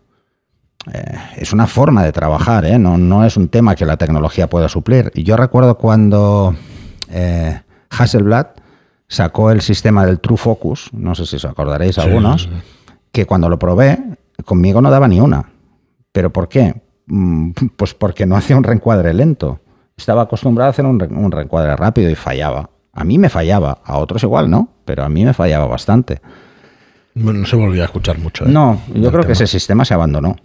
eh, 0.94 1.18
es 1.38 1.54
una 1.54 1.68
forma 1.68 2.04
de 2.04 2.12
trabajar, 2.12 2.66
¿eh? 2.66 2.80
no, 2.80 2.98
no, 2.98 3.26
es 3.26 3.38
un 3.38 3.50
tema 3.50 3.76
que 3.76 3.86
la 3.86 3.98
tecnología 3.98 4.50
pueda 4.50 4.70
suplir. 4.70 5.12
Y 5.16 5.24
yo 5.24 5.38
recuerdo 5.38 5.78
cuando 5.78 6.56
eh, 7.10 7.62
Hasselblad 7.90 8.48
sacó 9.08 9.52
el 9.52 9.62
sistema 9.62 10.06
del 10.06 10.20
True 10.20 10.38
Focus, 10.38 10.90
no 10.94 11.16
sé 11.16 11.26
si 11.26 11.38
os 11.38 11.46
acordaréis 11.46 11.96
Sí, 11.96 12.02
algunos, 12.02 12.50
que 13.12 13.26
cuando 13.26 13.50
lo 13.50 13.58
probé, 13.58 13.98
conmigo 14.46 14.82
no 14.82 14.92
daba 14.92 15.08
ni 15.08 15.20
una. 15.20 15.46
¿Pero 16.12 16.32
por 16.32 16.48
qué? 16.50 16.82
Mm, 17.08 17.52
Pues 17.76 17.94
porque 17.94 18.26
no 18.26 18.36
hacía 18.36 18.56
un 18.58 18.64
reencuadre 18.64 19.14
lento. 19.14 19.60
Estaba 19.98 20.22
acostumbrado 20.24 20.68
a 20.68 20.72
hacer 20.72 20.86
un, 20.86 21.00
re- 21.00 21.08
un 21.08 21.32
reencuadre 21.32 21.76
rápido 21.76 22.10
y 22.10 22.16
fallaba. 22.16 22.70
A 22.94 23.04
mí 23.04 23.18
me 23.18 23.30
fallaba, 23.30 23.80
a 23.84 23.98
otros 23.98 24.24
igual 24.24 24.50
no, 24.50 24.70
pero 24.86 25.04
a 25.04 25.10
mí 25.10 25.26
me 25.26 25.34
fallaba 25.34 25.66
bastante. 25.68 26.22
Bueno, 27.16 27.40
no 27.40 27.46
se 27.46 27.56
volvió 27.56 27.82
a 27.82 27.86
escuchar 27.86 28.18
mucho. 28.20 28.46
¿eh? 28.46 28.50
No, 28.50 28.82
yo 28.94 29.12
creo 29.12 29.24
que 29.26 29.34
ese 29.34 29.48
sistema 29.48 29.84
se 29.86 29.94
abandonó. 29.94 30.36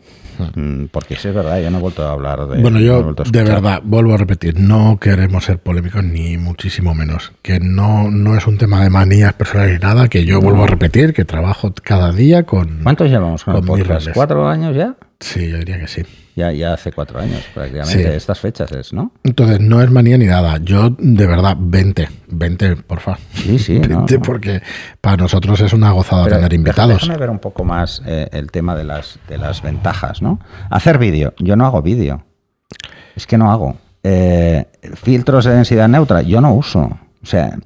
Mm, 0.55 0.87
Porque 0.91 1.17
sí 1.17 1.29
es 1.29 1.35
verdad, 1.35 1.61
yo 1.61 1.71
no 1.71 1.79
he 1.79 1.81
vuelto 1.81 2.07
a 2.07 2.13
hablar 2.13 2.47
de. 2.49 2.61
Bueno, 2.61 2.81
yo 2.81 3.15
de 3.15 3.45
verdad 3.45 3.81
vuelvo 3.85 4.15
a 4.15 4.17
repetir, 4.17 4.59
no 4.59 4.99
queremos 5.01 5.45
ser 5.45 5.59
polémicos 5.59 6.05
ni 6.05 6.37
muchísimo 6.39 6.95
menos, 6.95 7.33
que 7.43 7.61
no, 7.61 8.11
no 8.11 8.37
es 8.37 8.47
un 8.47 8.59
tema 8.59 8.83
de 8.83 8.91
manías 8.91 9.33
personales 9.35 9.81
ni 9.81 9.87
nada, 9.87 10.09
que 10.09 10.25
yo 10.25 10.41
vuelvo 10.41 10.65
a 10.65 10.67
repetir, 10.67 11.13
que 11.13 11.25
trabajo 11.25 11.73
cada 11.83 12.13
día 12.13 12.45
con... 12.45 12.81
¿Cuántos 12.83 13.09
llevamos 13.09 13.45
con 13.45 13.55
Con 13.55 13.67
podcast? 13.67 14.09
¿Cuatro 14.15 14.49
años 14.49 14.77
ya? 14.77 14.95
Sí, 15.21 15.49
yo 15.49 15.59
diría 15.59 15.79
que 15.81 15.89
sí. 15.89 16.03
Ya, 16.37 16.51
ya 16.51 16.75
hace 16.75 16.91
cuatro 16.91 17.21
años 17.21 17.45
prácticamente. 17.55 18.03
Sí. 18.03 18.17
Estas 18.17 18.41
fechas 18.41 18.73
es, 18.73 18.93
¿no? 18.93 19.13
Entonces, 19.23 19.61
no 19.61 19.81
es 19.81 19.91
manía 19.91 20.19
ni 20.19 20.27
nada. 20.27 20.59
Yo, 20.59 20.91
de 20.99 21.27
verdad, 21.27 21.57
20, 21.59 22.09
20, 22.29 22.77
porfa. 22.77 23.19
Sí, 23.35 23.59
sí. 23.59 23.79
no, 23.89 23.99
20, 23.99 24.15
no. 24.17 24.23
porque 24.23 24.61
para 25.01 25.17
nosotros 25.17 25.61
es 25.61 25.73
una 25.73 25.93
gozada 25.93 26.25
Pero 26.25 26.37
tener 26.37 26.53
invitados. 26.53 27.03
Déjame 27.03 27.19
ver 27.19 27.31
un 27.31 27.39
poco 27.39 27.63
más 27.63 28.03
eh, 28.05 28.29
el 28.33 28.51
tema 28.51 28.75
de 28.75 28.83
las, 28.83 29.19
de 29.29 29.39
las 29.39 29.63
ventajas, 29.63 30.23
¿no? 30.23 30.41
Hacer 30.71 30.99
vídeo. 30.99 31.35
Yo 31.39 31.55
no 31.55 31.67
hago 31.67 31.83
vídeo. 31.83 32.25
Es 33.15 33.29
que 33.29 33.39
no 33.39 33.53
hago. 33.53 33.77
Eh, 34.03 34.67
filtros 34.97 35.45
de 35.45 35.55
densidad 35.55 35.89
neutra. 35.89 36.23
Yo 36.23 36.41
no 36.41 36.53
uso. 36.53 36.99
O 37.23 37.27
sea, 37.27 37.57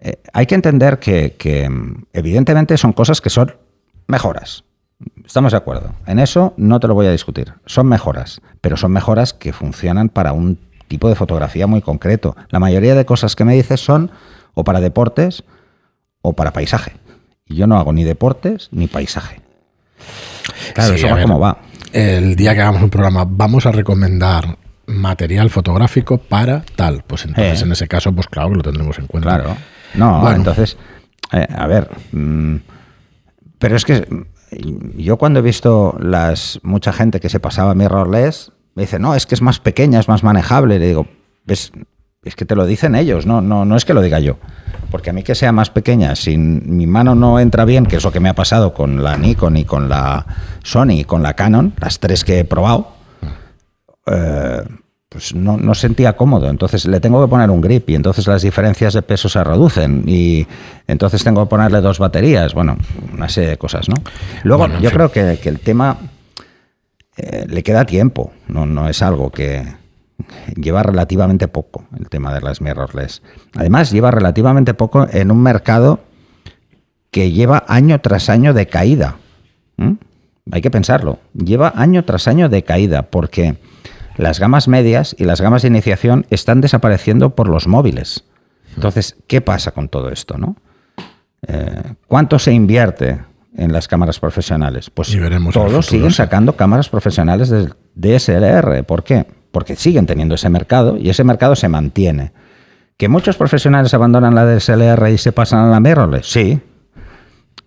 eh, 0.00 0.20
hay 0.32 0.46
que 0.46 0.56
entender 0.56 0.98
que, 0.98 1.36
que, 1.38 1.68
mm, 1.68 2.06
evidentemente 2.12 2.76
son 2.76 2.92
cosas 2.92 3.20
que 3.20 3.30
son 3.30 3.54
mejoras. 4.08 4.64
Estamos 5.24 5.52
de 5.52 5.58
acuerdo. 5.58 5.92
En 6.06 6.18
eso 6.18 6.54
no 6.56 6.80
te 6.80 6.88
lo 6.88 6.94
voy 6.94 7.06
a 7.06 7.12
discutir. 7.12 7.54
Son 7.66 7.86
mejoras, 7.86 8.40
pero 8.60 8.76
son 8.76 8.92
mejoras 8.92 9.32
que 9.32 9.52
funcionan 9.52 10.08
para 10.08 10.32
un 10.32 10.58
tipo 10.88 11.08
de 11.08 11.14
fotografía 11.14 11.66
muy 11.66 11.80
concreto. 11.80 12.36
La 12.50 12.58
mayoría 12.58 12.94
de 12.94 13.04
cosas 13.06 13.36
que 13.36 13.44
me 13.44 13.54
dices 13.54 13.80
son 13.80 14.10
o 14.54 14.64
para 14.64 14.80
deportes 14.80 15.44
o 16.22 16.32
para 16.34 16.52
paisaje. 16.52 16.92
Y 17.46 17.54
yo 17.56 17.66
no 17.66 17.78
hago 17.78 17.92
ni 17.92 18.04
deportes 18.04 18.68
ni 18.72 18.88
paisaje. 18.88 19.40
Claro, 20.74 20.94
Sí, 20.96 21.04
eso 21.04 21.14
va 21.14 21.22
como 21.22 21.38
va. 21.38 21.58
El 21.92 22.36
día 22.36 22.54
que 22.54 22.60
hagamos 22.60 22.82
un 22.82 22.90
programa, 22.90 23.24
vamos 23.26 23.66
a 23.66 23.72
recomendar 23.72 24.56
material 24.86 25.50
fotográfico 25.50 26.18
para 26.18 26.62
tal. 26.76 27.04
Pues 27.06 27.24
entonces, 27.24 27.60
Eh. 27.62 27.64
en 27.64 27.72
ese 27.72 27.88
caso, 27.88 28.12
pues 28.12 28.26
claro 28.26 28.50
que 28.50 28.56
lo 28.56 28.62
tendremos 28.62 28.98
en 28.98 29.06
cuenta. 29.06 29.28
Claro. 29.36 29.56
No, 29.94 30.20
Bueno. 30.20 30.36
entonces, 30.36 30.76
eh, 31.32 31.46
a 31.56 31.66
ver, 31.66 31.88
mm, 32.12 32.56
pero 33.58 33.76
es 33.76 33.84
que 33.84 34.06
yo 34.96 35.16
cuando 35.16 35.38
he 35.38 35.42
visto 35.42 35.96
las 36.00 36.60
mucha 36.62 36.92
gente 36.92 37.20
que 37.20 37.28
se 37.28 37.40
pasaba 37.40 37.74
mirrorless, 37.74 38.52
me 38.74 38.82
dice, 38.82 38.98
no, 38.98 39.14
es 39.14 39.26
que 39.26 39.34
es 39.34 39.42
más 39.42 39.58
pequeña, 39.58 40.00
es 40.00 40.08
más 40.08 40.22
manejable. 40.22 40.78
Le 40.78 40.88
digo, 40.88 41.06
¿ves? 41.44 41.72
Es 42.22 42.36
que 42.36 42.44
te 42.44 42.54
lo 42.54 42.66
dicen 42.66 42.94
ellos, 42.94 43.24
no, 43.24 43.40
no, 43.40 43.64
no 43.64 43.76
es 43.76 43.84
que 43.84 43.94
lo 43.94 44.02
diga 44.02 44.20
yo. 44.20 44.36
Porque 44.90 45.10
a 45.10 45.12
mí 45.12 45.22
que 45.22 45.34
sea 45.34 45.52
más 45.52 45.70
pequeña, 45.70 46.14
si 46.16 46.36
mi 46.36 46.86
mano 46.86 47.14
no 47.14 47.40
entra 47.40 47.64
bien, 47.64 47.86
que 47.86 47.96
es 47.96 48.04
lo 48.04 48.12
que 48.12 48.20
me 48.20 48.28
ha 48.28 48.34
pasado 48.34 48.74
con 48.74 49.02
la 49.02 49.16
Nikon 49.16 49.56
y 49.56 49.64
con 49.64 49.88
la 49.88 50.26
Sony 50.62 50.98
y 50.98 51.04
con 51.04 51.22
la 51.22 51.34
Canon, 51.34 51.72
las 51.80 51.98
tres 51.98 52.24
que 52.24 52.40
he 52.40 52.44
probado, 52.44 52.88
eh, 54.06 54.62
pues 55.10 55.34
no, 55.34 55.56
no 55.58 55.74
sentía 55.74 56.14
cómodo. 56.16 56.48
Entonces 56.48 56.86
le 56.86 57.00
tengo 57.00 57.20
que 57.22 57.28
poner 57.28 57.50
un 57.50 57.60
grip 57.60 57.90
y 57.90 57.96
entonces 57.96 58.26
las 58.28 58.42
diferencias 58.42 58.94
de 58.94 59.02
peso 59.02 59.28
se 59.28 59.42
reducen 59.42 60.04
y 60.06 60.46
entonces 60.86 61.22
tengo 61.24 61.42
que 61.44 61.50
ponerle 61.50 61.80
dos 61.80 61.98
baterías. 61.98 62.54
Bueno, 62.54 62.78
una 63.12 63.28
serie 63.28 63.50
de 63.50 63.58
cosas, 63.58 63.88
¿no? 63.88 63.96
Luego, 64.44 64.62
Bueno, 64.62 64.80
yo 64.80 64.88
fin. 64.88 64.96
creo 64.96 65.10
que, 65.12 65.38
que 65.42 65.48
el 65.48 65.58
tema 65.58 65.98
eh, 67.16 67.44
le 67.48 67.62
queda 67.64 67.84
tiempo, 67.84 68.32
no, 68.46 68.66
no 68.66 68.88
es 68.88 69.02
algo 69.02 69.30
que 69.30 69.64
lleva 70.54 70.84
relativamente 70.84 71.48
poco 71.48 71.86
el 71.98 72.08
tema 72.08 72.32
de 72.32 72.40
las 72.40 72.60
mirrorless. 72.60 73.20
Además, 73.56 73.90
lleva 73.90 74.12
relativamente 74.12 74.74
poco 74.74 75.08
en 75.10 75.32
un 75.32 75.42
mercado 75.42 76.00
que 77.10 77.32
lleva 77.32 77.64
año 77.66 78.00
tras 78.00 78.28
año 78.28 78.54
de 78.54 78.68
caída. 78.68 79.16
¿Mm? 79.76 79.94
Hay 80.52 80.62
que 80.62 80.70
pensarlo. 80.70 81.18
Lleva 81.34 81.72
año 81.74 82.04
tras 82.04 82.28
año 82.28 82.48
de 82.48 82.62
caída 82.62 83.02
porque 83.02 83.56
las 84.16 84.40
gamas 84.40 84.68
medias 84.68 85.14
y 85.18 85.24
las 85.24 85.40
gamas 85.40 85.62
de 85.62 85.68
iniciación 85.68 86.26
están 86.30 86.60
desapareciendo 86.60 87.34
por 87.34 87.48
los 87.48 87.66
móviles. 87.66 88.24
Entonces, 88.74 89.16
¿qué 89.26 89.40
pasa 89.40 89.72
con 89.72 89.88
todo 89.88 90.10
esto? 90.10 90.38
¿no? 90.38 90.56
Eh, 91.46 91.94
¿Cuánto 92.06 92.38
se 92.38 92.52
invierte 92.52 93.20
en 93.56 93.72
las 93.72 93.88
cámaras 93.88 94.20
profesionales? 94.20 94.90
Pues 94.90 95.14
veremos 95.18 95.54
todos 95.54 95.68
futuro, 95.68 95.82
siguen 95.82 96.10
sacando 96.12 96.56
cámaras 96.56 96.88
profesionales 96.88 97.48
de 97.48 97.70
DSLR. 97.94 98.84
¿Por 98.84 99.04
qué? 99.04 99.26
Porque 99.50 99.76
siguen 99.76 100.06
teniendo 100.06 100.34
ese 100.34 100.48
mercado 100.48 100.96
y 100.96 101.10
ese 101.10 101.24
mercado 101.24 101.56
se 101.56 101.68
mantiene. 101.68 102.32
¿Que 102.96 103.08
muchos 103.08 103.36
profesionales 103.36 103.94
abandonan 103.94 104.34
la 104.34 104.44
DSLR 104.44 105.08
y 105.08 105.18
se 105.18 105.32
pasan 105.32 105.60
a 105.60 105.70
la 105.70 105.80
mirrorless? 105.80 106.26
Sí. 106.30 106.60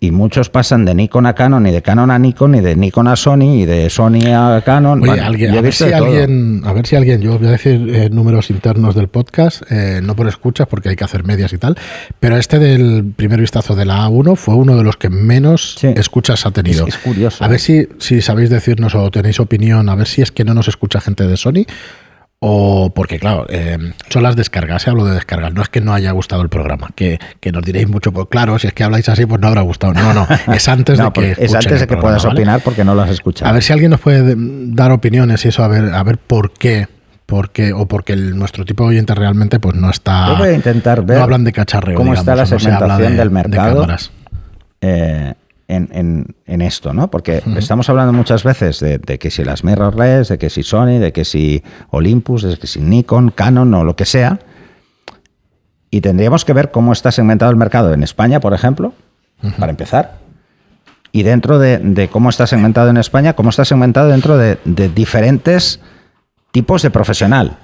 Y 0.04 0.12
muchos 0.12 0.50
pasan 0.50 0.84
de 0.84 0.94
Nikon 0.94 1.26
a 1.28 1.34
Canon, 1.34 1.66
y 1.66 1.72
de 1.72 1.82
Canon 1.82 2.12
a 2.12 2.20
Nikon, 2.20 2.56
y 2.56 2.60
de 2.60 2.76
Nikon 2.76 3.08
a 3.08 3.16
Sony, 3.16 3.62
y 3.62 3.66
de 3.66 3.89
Sony 3.89 4.26
a 4.36 4.62
Canon. 4.66 5.02
Oye, 5.02 5.12
Bueno, 5.12 5.26
alguien, 5.26 5.58
a, 5.58 5.62
ver 5.62 5.72
si 5.74 5.86
alguien, 5.94 6.62
a 6.66 6.74
ver 6.74 6.86
si 6.86 6.98
alguien, 6.98 7.22
yo 7.22 7.39
voy 7.39 7.48
a 7.48 7.52
decir 7.52 7.89
eh, 7.89 8.10
números 8.12 8.50
internos 8.50 8.96
del 8.96 9.08
podcast, 9.08 9.62
eh, 9.72 10.02
no 10.04 10.13
por 10.13 10.28
escuchas 10.28 10.68
porque 10.68 10.89
hay 10.89 10.98
que 10.98 11.06
hacer 11.06 11.24
medias 11.24 11.54
y 11.54 11.58
tal, 11.58 11.78
pero 12.20 12.36
este 12.36 12.60
del 12.60 13.13
primer 13.16 13.39
vistazo 13.39 13.76
de 13.76 13.86
la 13.86 14.06
A1 14.06 14.36
fue 14.36 14.56
uno 14.56 14.76
de 14.76 14.84
los 14.84 14.98
que 14.98 15.10
menos 15.10 15.76
Sí. 15.80 15.88
escuchas 15.96 16.46
ha 16.46 16.52
tenido. 16.52 16.86
Es- 16.86 16.96
es 16.96 17.02
curioso, 17.02 17.42
A 17.42 17.48
¿eh? 17.48 17.52
ver 17.52 17.60
si, 17.62 17.88
si 18.00 18.22
sabéis 18.22 18.50
decirnos 18.50 18.96
o 18.96 19.10
tenéis 19.10 19.39
opinión, 19.39 19.88
a 19.88 19.96
ver 19.96 20.08
si 20.08 20.22
es 20.22 20.34
que 20.34 20.44
no 20.44 20.54
nos 20.54 20.68
escucha 20.68 21.00
gente 21.00 21.26
de 21.26 21.38
Sony 21.38 21.63
o 22.45 22.91
porque, 22.93 23.19
claro, 23.19 23.45
eh, 23.47 23.77
son 24.10 24.23
las 24.23 24.36
descargas, 24.36 24.82
se 24.82 24.89
hablo 24.89 25.06
de 25.06 25.13
descargas, 25.13 25.53
no 25.53 25.62
es 25.62 25.69
que 25.69 25.79
no 25.79 25.93
haya 25.93 26.12
gustado 26.12 26.41
el 26.41 26.49
programa, 26.49 26.89
que, 26.93 27.17
que 27.39 27.53
nos 27.53 27.63
diréis 27.63 27.88
mucho, 27.88 28.12
pues 28.12 28.27
claro, 28.29 28.60
si 28.60 28.67
es 28.67 28.73
que 28.73 28.84
habláis 28.84 29.08
así, 29.08 29.25
pues 29.25 29.39
no 29.39 29.47
habrá 29.47 29.62
gustado. 29.62 29.93
No, 29.93 30.13
no, 30.13 30.27
es 30.53 30.67
antes 30.67 30.99
No, 30.99 31.06
de 31.06 31.12
que 31.12 31.13
porque 31.36 31.45
es 31.45 31.53
antes 31.56 31.71
de 31.71 31.77
que 31.79 31.88
programa, 31.88 32.01
puedas 32.01 32.25
¿vale? 32.25 32.36
opinar 32.41 32.60
porque 32.62 32.84
no 32.84 32.95
lo 32.95 33.01
has 33.03 33.12
escuchado. 33.12 33.49
A 33.49 33.53
ver 33.53 33.63
si 33.63 33.71
alguien 33.71 33.91
nos 33.91 34.01
puede 34.01 34.36
dar 34.38 34.91
opiniones 34.91 35.45
y 35.45 35.47
eso, 35.47 35.63
a 35.63 35.69
ver, 35.69 35.93
a 35.93 36.03
ver 36.03 36.17
por 36.17 36.51
qué. 36.51 36.88
Por 37.25 37.51
qué, 37.51 37.71
o 37.71 37.88
porque 37.88 38.12
el- 38.12 38.38
nuestro 38.38 38.65
tipo 38.65 38.84
de 38.84 38.89
oyente 38.89 39.15
realmente 39.15 39.58
pues 39.62 39.75
no 39.75 39.89
está. 39.89 40.27
Yo 40.27 40.36
voy 40.39 40.49
a 40.49 40.53
intentar 40.53 41.03
ver 41.06 41.17
no 41.19 41.23
hablan 41.23 41.45
de 41.45 41.53
cacharreo. 41.53 41.95
cómo 41.95 42.13
está 42.13 42.36
la 42.36 42.43
no 42.43 42.47
segmentación 42.60 43.12
de- 43.13 43.17
del 43.17 43.29
de 43.29 43.34
mercado. 43.34 43.73
cámaras. 43.82 44.12
eh, 44.82 45.34
en, 45.67 45.89
en- 45.93 46.36
en 46.45 46.62
esto, 46.62 46.93
¿no? 46.93 47.10
Porque 47.10 47.41
estamos 47.58 47.89
hablando 47.89 48.13
muchas 48.13 48.43
veces 48.43 48.80
de, 48.80 48.97
de 48.99 49.17
que 49.19 49.32
si 49.32 49.43
las 49.43 49.63
mirrorless, 49.63 50.28
de 50.30 50.38
que 50.38 50.49
si 50.49 50.63
Sony, 50.63 50.99
de 50.99 51.12
que 51.13 51.26
si 51.26 51.63
Olympus, 51.89 52.43
de 52.43 52.58
que 52.58 52.67
si 52.67 52.80
Nikon, 52.82 53.32
Canon 53.32 53.73
o 53.73 53.84
lo 53.84 53.95
que 53.95 54.06
sea. 54.06 54.39
Y 55.89 56.02
tendríamos 56.02 56.43
que 56.43 56.54
ver 56.54 56.71
cómo 56.71 56.91
está 56.91 57.12
segmentado 57.12 57.52
el 57.52 57.58
mercado 57.58 57.93
en 57.93 58.04
España, 58.04 58.39
por 58.39 58.54
ejemplo, 58.54 58.93
para 59.60 59.69
empezar. 59.71 60.17
Y 61.12 61.21
dentro 61.23 61.60
de, 61.60 61.78
de 61.78 62.08
cómo 62.08 62.30
está 62.30 62.47
segmentado 62.47 62.89
en 62.89 62.97
España, 62.97 63.34
cómo 63.34 63.49
está 63.52 63.63
segmentado 63.65 64.10
dentro 64.10 64.38
de, 64.38 64.58
de 64.65 64.89
diferentes 64.89 65.80
tipos 66.52 66.82
de 66.82 66.89
profesional. 66.89 67.58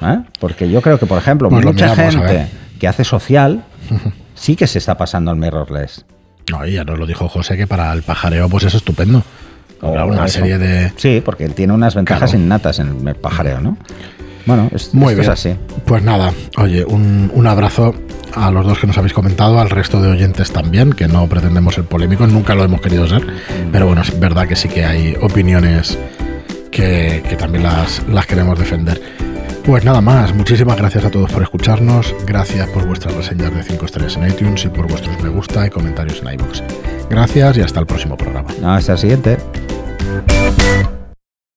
¿eh? 0.00 0.20
Porque 0.38 0.70
yo 0.70 0.80
creo 0.82 0.98
que, 0.98 1.06
por 1.06 1.18
ejemplo, 1.18 1.48
Pues 1.48 1.64
mucha 1.72 1.86
gente 2.12 2.48
que 2.78 2.88
hace 2.88 3.02
social 3.04 3.64
sí 4.34 4.54
que 4.56 4.66
se 4.68 4.78
está 4.78 4.96
pasando 4.96 5.30
al 5.32 5.36
mirrorless. 5.36 6.04
No, 6.50 6.66
y 6.66 6.72
ya 6.72 6.84
nos 6.84 6.98
lo 6.98 7.06
dijo 7.06 7.28
José 7.28 7.56
que 7.56 7.66
para 7.66 7.92
el 7.92 8.02
pajareo 8.02 8.48
pues 8.48 8.64
es 8.64 8.74
estupendo. 8.74 9.22
Habrá 9.80 10.04
O 10.04 10.08
una 10.08 10.26
eso. 10.26 10.38
serie 10.38 10.58
de. 10.58 10.92
Sí, 10.96 11.22
porque 11.24 11.48
tiene 11.48 11.72
unas 11.72 11.94
ventajas 11.94 12.30
Claro. 12.30 12.44
innatas 12.44 12.78
en 12.78 13.06
el 13.08 13.14
pajareo, 13.16 13.60
¿no? 13.60 13.76
Bueno, 14.46 14.68
es, 14.74 14.92
Muy 14.92 15.12
esto 15.12 15.20
bien. 15.20 15.22
es 15.22 15.28
así. 15.28 15.56
Pues 15.86 16.02
nada, 16.02 16.32
oye, 16.58 16.84
un, 16.84 17.30
un 17.32 17.46
abrazo 17.46 17.94
a 18.34 18.50
los 18.50 18.66
dos 18.66 18.78
que 18.78 18.86
nos 18.88 18.98
habéis 18.98 19.12
comentado, 19.12 19.60
al 19.60 19.70
resto 19.70 20.00
de 20.02 20.08
oyentes 20.10 20.52
también, 20.52 20.92
que 20.92 21.06
no 21.06 21.26
pretendemos 21.28 21.74
ser 21.74 21.84
polémicos, 21.84 22.28
nunca 22.30 22.54
lo 22.54 22.64
hemos 22.64 22.80
querido 22.80 23.06
ser, 23.06 23.24
pero 23.70 23.86
bueno, 23.86 24.02
es 24.02 24.18
verdad 24.18 24.48
que 24.48 24.56
sí 24.56 24.68
que 24.68 24.84
hay 24.84 25.16
opiniones 25.20 25.96
que, 26.72 27.22
que 27.28 27.36
también 27.36 27.62
las, 27.64 28.02
las 28.08 28.26
queremos 28.26 28.58
defender. 28.58 29.00
Pues 29.64 29.84
nada 29.84 30.00
más, 30.00 30.34
muchísimas 30.34 30.76
gracias 30.76 31.04
a 31.04 31.10
todos 31.10 31.32
por 31.32 31.42
escucharnos, 31.42 32.14
gracias 32.26 32.68
por 32.70 32.84
vuestras 32.84 33.14
reseñas 33.14 33.54
de 33.54 33.62
5 33.62 33.86
estrellas 33.86 34.16
en 34.16 34.28
iTunes 34.28 34.64
y 34.64 34.68
por 34.68 34.88
vuestros 34.88 35.20
me 35.22 35.28
gusta 35.28 35.66
y 35.66 35.70
comentarios 35.70 36.20
en 36.20 36.34
iVoox. 36.34 36.62
Gracias 37.08 37.56
y 37.58 37.60
hasta 37.60 37.80
el 37.80 37.86
próximo 37.86 38.16
programa. 38.16 38.50
Hasta 38.64 38.92
el 38.92 38.98
siguiente. 38.98 39.38